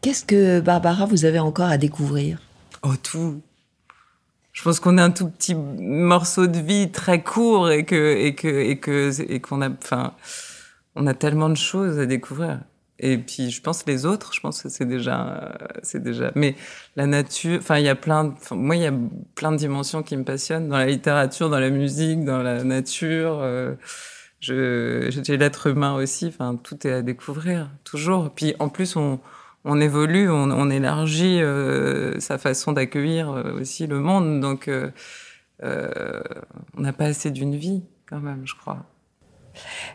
Qu'est-ce 0.00 0.24
que, 0.24 0.60
Barbara, 0.60 1.04
vous 1.04 1.24
avez 1.26 1.38
encore 1.38 1.68
à 1.68 1.76
découvrir? 1.76 2.40
Oh, 2.82 2.96
tout. 2.96 3.42
Je 4.60 4.64
pense 4.64 4.78
qu'on 4.78 4.98
a 4.98 5.02
un 5.02 5.10
tout 5.10 5.26
petit 5.26 5.54
morceau 5.54 6.46
de 6.46 6.58
vie 6.58 6.92
très 6.92 7.22
court 7.22 7.70
et 7.70 7.86
que 7.86 8.14
et 8.14 8.34
que 8.34 8.46
et 8.46 8.78
que 8.78 9.10
et 9.26 9.40
qu'on 9.40 9.62
a 9.62 9.70
enfin 9.70 10.12
on 10.94 11.06
a 11.06 11.14
tellement 11.14 11.48
de 11.48 11.56
choses 11.56 11.98
à 11.98 12.04
découvrir. 12.04 12.60
Et 12.98 13.16
puis 13.16 13.50
je 13.50 13.62
pense 13.62 13.86
les 13.86 14.04
autres, 14.04 14.34
je 14.34 14.40
pense 14.40 14.62
que 14.62 14.68
c'est 14.68 14.84
déjà 14.84 15.58
c'est 15.82 16.02
déjà 16.02 16.30
mais 16.34 16.56
la 16.94 17.06
nature, 17.06 17.58
enfin 17.58 17.78
il 17.78 17.86
y 17.86 17.88
a 17.88 17.94
plein 17.94 18.34
moi 18.50 18.76
il 18.76 18.82
y 18.82 18.86
a 18.86 18.92
plein 19.34 19.50
de 19.50 19.56
dimensions 19.56 20.02
qui 20.02 20.14
me 20.14 20.24
passionnent 20.24 20.68
dans 20.68 20.76
la 20.76 20.88
littérature, 20.88 21.48
dans 21.48 21.58
la 21.58 21.70
musique, 21.70 22.26
dans 22.26 22.42
la 22.42 22.62
nature 22.62 23.38
euh, 23.40 23.76
je 24.40 25.08
j'ai 25.24 25.38
l'être 25.38 25.68
humain 25.68 25.94
aussi, 25.94 26.26
enfin 26.26 26.54
tout 26.62 26.86
est 26.86 26.92
à 26.92 27.00
découvrir 27.00 27.70
toujours. 27.84 28.28
Puis 28.28 28.54
en 28.58 28.68
plus 28.68 28.94
on 28.96 29.20
on 29.64 29.80
évolue, 29.80 30.30
on, 30.30 30.70
élargit 30.70 31.40
euh, 31.42 32.18
sa 32.18 32.38
façon 32.38 32.72
d'accueillir 32.72 33.30
euh, 33.30 33.60
aussi 33.60 33.86
le 33.86 34.00
monde. 34.00 34.40
Donc, 34.40 34.68
euh, 34.68 34.90
on 36.76 36.80
n'a 36.80 36.92
pas 36.92 37.06
assez 37.06 37.30
d'une 37.30 37.56
vie, 37.56 37.82
quand 38.08 38.20
même, 38.20 38.42
je 38.44 38.54
crois. 38.54 38.78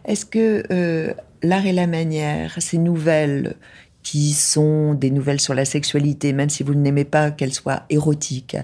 Est-ce 0.05 0.25
que 0.25 1.15
l'art 1.41 1.65
et 1.65 1.73
la 1.73 1.87
manière, 1.87 2.55
ces 2.59 2.77
nouvelles 2.77 3.55
qui 4.03 4.33
sont 4.33 4.93
des 4.93 5.09
nouvelles 5.09 5.39
sur 5.39 5.55
la 5.55 5.65
sexualité, 5.65 6.31
même 6.31 6.49
si 6.49 6.61
vous 6.61 6.75
n'aimez 6.75 7.05
pas 7.05 7.31
qu'elles 7.31 7.53
soient 7.53 7.83
érotiques, 7.89 8.57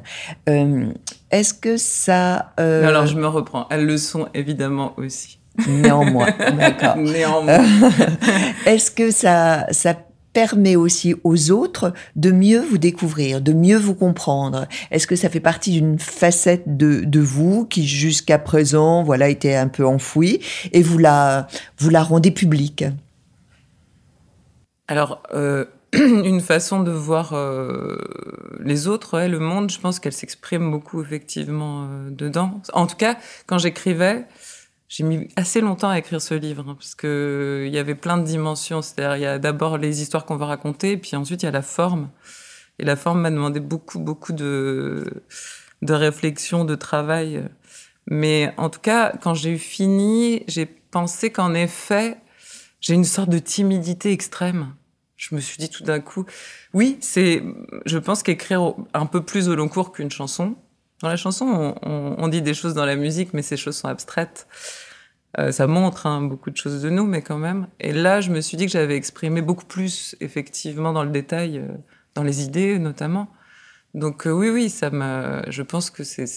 est-ce 0.46 1.54
que 1.56 1.78
ça... 1.78 2.54
Alors, 2.58 3.08
je 3.08 3.18
me 3.18 3.28
reprends. 3.28 3.66
Elles 3.72 3.88
le 3.88 3.98
sont 3.98 4.28
évidemment 4.36 4.94
aussi. 4.98 5.40
Néanmoins, 5.68 6.28
d'accord. 6.58 6.98
Néanmoins. 6.98 7.64
Est-ce 8.66 8.92
que 8.92 9.12
ça, 9.12 9.66
ça 9.72 9.96
permet 10.34 10.76
aussi 10.76 11.15
aux 11.24 11.52
autres 11.52 11.94
de 12.15 12.32
mieux 12.32 12.62
vous 12.62 12.78
découvrir, 12.78 13.41
de 13.41 13.54
mieux 13.54 13.78
vous 13.78 13.96
comprendre 13.96 14.67
Est-ce 14.91 15.08
que 15.08 15.15
ça 15.15 15.30
fait 15.30 15.39
partie 15.39 15.72
d'une 15.72 16.00
facette 16.00 16.78
de, 16.78 17.02
de 17.02 17.20
vous 17.20 17.65
qui 17.65 17.88
jusqu'à 17.88 18.39
présent, 18.39 19.04
voilà, 19.04 19.30
était 19.30 19.56
un 19.56 19.67
peu 19.67 19.86
enfouie 19.86 20.39
et 20.72 20.82
vous 20.82 20.98
la, 20.98 21.48
vous 21.78 21.89
la 21.89 22.04
rendez 22.04 22.32
publique? 22.32 22.86
Alors, 24.88 25.24
euh, 25.34 25.65
une 25.94 26.39
façon 26.41 26.84
de 26.84 26.91
voir 26.91 27.34
euh, 27.34 27.98
les 28.60 28.88
autres, 28.88 29.20
le 29.22 29.39
monde, 29.39 29.72
je 29.72 29.80
pense 29.80 30.00
qu'elle 30.00 30.13
s'exprime 30.13 30.72
beaucoup 30.72 31.02
effectivement 31.02 31.84
euh, 31.84 32.10
dedans. 32.10 32.62
En 32.74 32.88
tout 32.88 32.96
cas, 32.96 33.17
quand 33.46 33.58
j'écrivais, 33.58 34.26
j'ai 34.91 35.06
mis 35.06 35.30
assez 35.38 35.62
longtemps 35.62 35.89
à 35.89 35.97
écrire 35.97 36.21
ce 36.21 36.34
livre 36.34 36.65
hein, 36.67 36.75
parce 36.75 36.95
que 36.95 37.63
il 37.65 37.73
y 37.73 37.77
avait 37.77 37.95
plein 37.95 38.17
de 38.17 38.25
dimensions. 38.25 38.82
C'est-à-dire, 38.82 39.15
il 39.15 39.21
y 39.21 39.25
a 39.25 39.39
d'abord 39.39 39.77
les 39.77 40.01
histoires 40.01 40.25
qu'on 40.25 40.36
va 40.36 40.47
raconter, 40.47 40.97
puis 40.97 41.15
ensuite 41.15 41.43
il 41.43 41.45
y 41.45 41.49
a 41.49 41.51
la 41.51 41.62
forme. 41.62 42.10
Et 42.77 42.84
la 42.84 42.97
forme 42.97 43.21
m'a 43.21 43.32
demandé 43.32 43.62
beaucoup, 43.62 43.99
beaucoup 43.99 44.34
de 44.34 45.23
de 45.82 45.93
réflexion, 45.93 46.65
de 46.65 46.75
travail. 46.75 47.41
Mais 48.08 48.54
en 48.58 48.69
tout 48.69 48.82
cas, 48.82 49.13
quand 49.21 49.34
j'ai 49.34 49.51
eu 49.51 49.58
fini, 49.58 50.43
j'ai 50.49 50.65
pensé 50.65 51.32
qu'en 51.32 51.54
effet, 51.54 52.17
j'ai 52.82 52.93
une 52.93 53.06
sorte 53.06 53.30
de 53.30 53.39
timidité 53.39 54.12
extrême. 54.12 54.73
Je 55.15 55.34
me 55.36 55.39
suis 55.39 55.58
dit 55.58 55.69
tout 55.69 55.84
d'un 55.84 56.01
coup, 56.01 56.25
oui, 56.73 56.97
c'est, 56.99 57.41
je 57.86 57.97
pense 57.97 58.23
qu'écrire 58.23 58.73
un 58.93 59.06
peu 59.06 59.23
plus 59.23 59.47
au 59.47 59.56
long 59.56 59.69
cours 59.69 59.93
qu'une 59.93 60.12
chanson, 60.12 60.58
dans 61.02 61.10
la 61.10 61.18
chanson, 61.18 61.76
on, 61.82 62.28
dit 62.28 62.42
des 62.42 62.54
choses 62.54 62.74
dans 62.74 62.86
la 62.86 62.96
musique, 62.96 63.34
mais 63.34 63.42
ces 63.42 63.58
choses 63.58 63.78
sont 63.78 63.88
abstraites. 63.88 64.48
Euh, 65.40 65.52
ça 65.52 65.66
montre 65.66 66.06
hein, 66.06 66.22
beaucoup 66.22 66.52
de 66.52 66.58
choses 66.58 66.82
de 66.82 66.90
nous, 66.90 67.06
mais 67.06 67.22
quand 67.22 67.38
même. 67.38 67.68
Et 67.80 67.94
là, 67.94 68.22
je 68.22 68.32
me 68.32 68.42
suis 68.42 68.58
dit 68.58 68.66
que 68.66 68.72
j'avais 68.72 68.96
exprimé 68.96 69.42
beaucoup 69.42 69.66
plus, 69.66 70.16
effectivement, 70.20 70.94
dans 70.94 71.04
le 71.04 71.10
détail, 71.10 71.58
euh, 71.58 71.68
dans 72.16 72.24
les 72.24 72.44
idées 72.44 72.78
notamment. 72.80 73.28
Donc 73.94 74.28
euh, 74.28 74.32
oui, 74.32 74.50
oui, 74.50 74.70
ça 74.70 74.90
m'a. 74.90 75.50
Je 75.50 75.64
pense 75.64 75.90
que 75.90 76.04
c'était, 76.04 76.28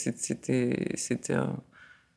c'était, 0.94 1.36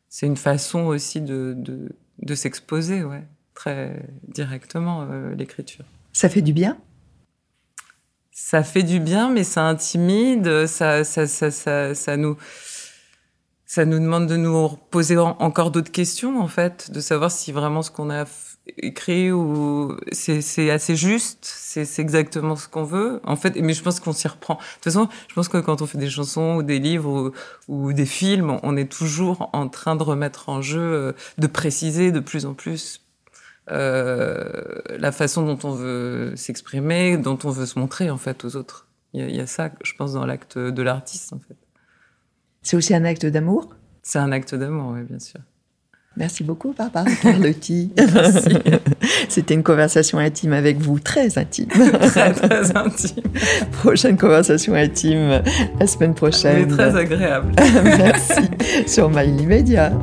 c'est 0.10 0.28
une 0.28 0.38
façon 0.38 0.86
aussi 0.86 1.22
de, 1.22 1.54
de, 1.58 1.90
de 2.22 2.36
s'exposer, 2.36 3.04
ouais, 3.04 3.24
très 3.54 4.08
directement 4.28 5.08
l'écriture. 5.36 5.86
Ça 6.14 6.30
fait 6.30 6.42
du 6.42 6.54
bien? 6.54 6.78
Ça 8.40 8.62
fait 8.62 8.84
du 8.84 9.00
bien, 9.00 9.32
mais 9.32 9.44
ça 9.44 9.64
intimide, 9.64 10.68
ça, 10.68 11.04
ça, 11.04 11.26
ça, 11.26 11.50
ça, 11.50 11.96
ça 11.96 12.18
nous, 12.18 12.38
ça 13.66 13.84
nous 13.84 13.98
demande 13.98 14.28
de 14.28 14.38
nous 14.38 14.70
poser 14.92 15.18
encore 15.18 15.72
d'autres 15.72 15.92
questions, 15.92 16.40
en 16.40 16.48
fait, 16.48 16.92
de 16.92 17.00
savoir 17.00 17.32
si 17.32 17.52
vraiment 17.52 17.82
ce 17.82 17.90
qu'on 17.90 18.12
a 18.12 18.26
écrit 18.78 19.32
ou 19.32 19.98
c'est 20.12 20.70
assez 20.70 20.96
juste, 20.96 21.40
c'est 21.42 21.98
exactement 21.98 22.56
ce 22.56 22.68
qu'on 22.68 22.84
veut. 22.84 23.22
En 23.24 23.38
fait, 23.38 23.60
mais 23.60 23.74
je 23.74 23.82
pense 23.82 24.00
qu'on 24.00 24.14
s'y 24.14 24.28
reprend. 24.28 24.54
De 24.54 24.60
toute 24.60 24.84
façon, 24.84 25.10
je 25.30 25.34
pense 25.34 25.48
que 25.48 25.58
quand 25.58 25.82
on 25.82 25.88
fait 25.88 25.98
des 25.98 26.10
chansons 26.10 26.58
ou 26.58 26.64
des 26.64 26.78
livres 26.78 27.34
ou, 27.68 27.92
des 27.92 28.06
films, 28.06 28.60
on 28.62 28.78
est 28.78 28.92
toujours 28.92 29.50
en 29.54 29.68
train 29.68 29.96
de 29.96 30.04
remettre 30.04 30.50
en 30.50 30.62
jeu, 30.62 30.80
euh, 30.80 31.12
de 31.40 31.48
préciser 31.48 32.12
de 32.12 32.20
plus 32.20 32.46
en 32.46 32.54
plus 32.54 33.02
la 33.70 35.12
façon 35.12 35.46
dont 35.46 35.60
on 35.64 35.72
veut 35.72 36.34
s'exprimer, 36.36 37.18
dont 37.18 37.38
on 37.44 37.50
veut 37.50 37.66
se 37.66 37.78
montrer 37.80 38.10
en 38.10 38.18
fait 38.18 38.46
aux 38.46 38.56
autres. 38.56 38.88
Il 39.14 39.36
y, 39.36 39.40
a 39.40 39.48
ça, 39.48 39.72
je 39.84 39.94
pense, 39.98 40.14
dans 40.14 40.26
l'acte 40.26 40.58
de 40.58 40.82
l'artiste 40.82 41.34
en 41.34 41.40
fait. 41.40 41.56
C'est 42.62 42.76
aussi 42.76 42.94
un 42.94 43.06
acte 43.06 43.26
d'amour? 43.26 43.70
C'est 44.04 44.20
un 44.20 44.32
acte 44.32 44.54
d'amour, 44.54 44.92
oui, 44.94 45.04
bien 45.04 45.20
sûr. 45.20 45.40
Merci 46.18 46.44
beaucoup, 46.44 46.74
Papa 46.74 47.06
Carlotti. 47.22 47.94
C'était 49.30 49.54
une 49.54 49.64
conversation 49.64 50.18
intime 50.18 50.54
avec 50.54 50.78
vous, 50.78 51.00
très 51.00 51.38
intime. 51.38 51.68
très, 52.02 52.34
très 52.34 52.76
intime. 52.76 53.24
Prochaine 53.72 54.18
conversation 54.18 54.74
intime 54.74 55.44
la 55.80 55.88
semaine 55.88 56.16
prochaine. 56.16 56.70
Mais 56.70 56.76
très 56.76 56.96
agréable. 56.96 57.54
Merci. 57.84 58.50
Sur 58.88 59.12
My 59.12 59.32
Media. 59.46 59.94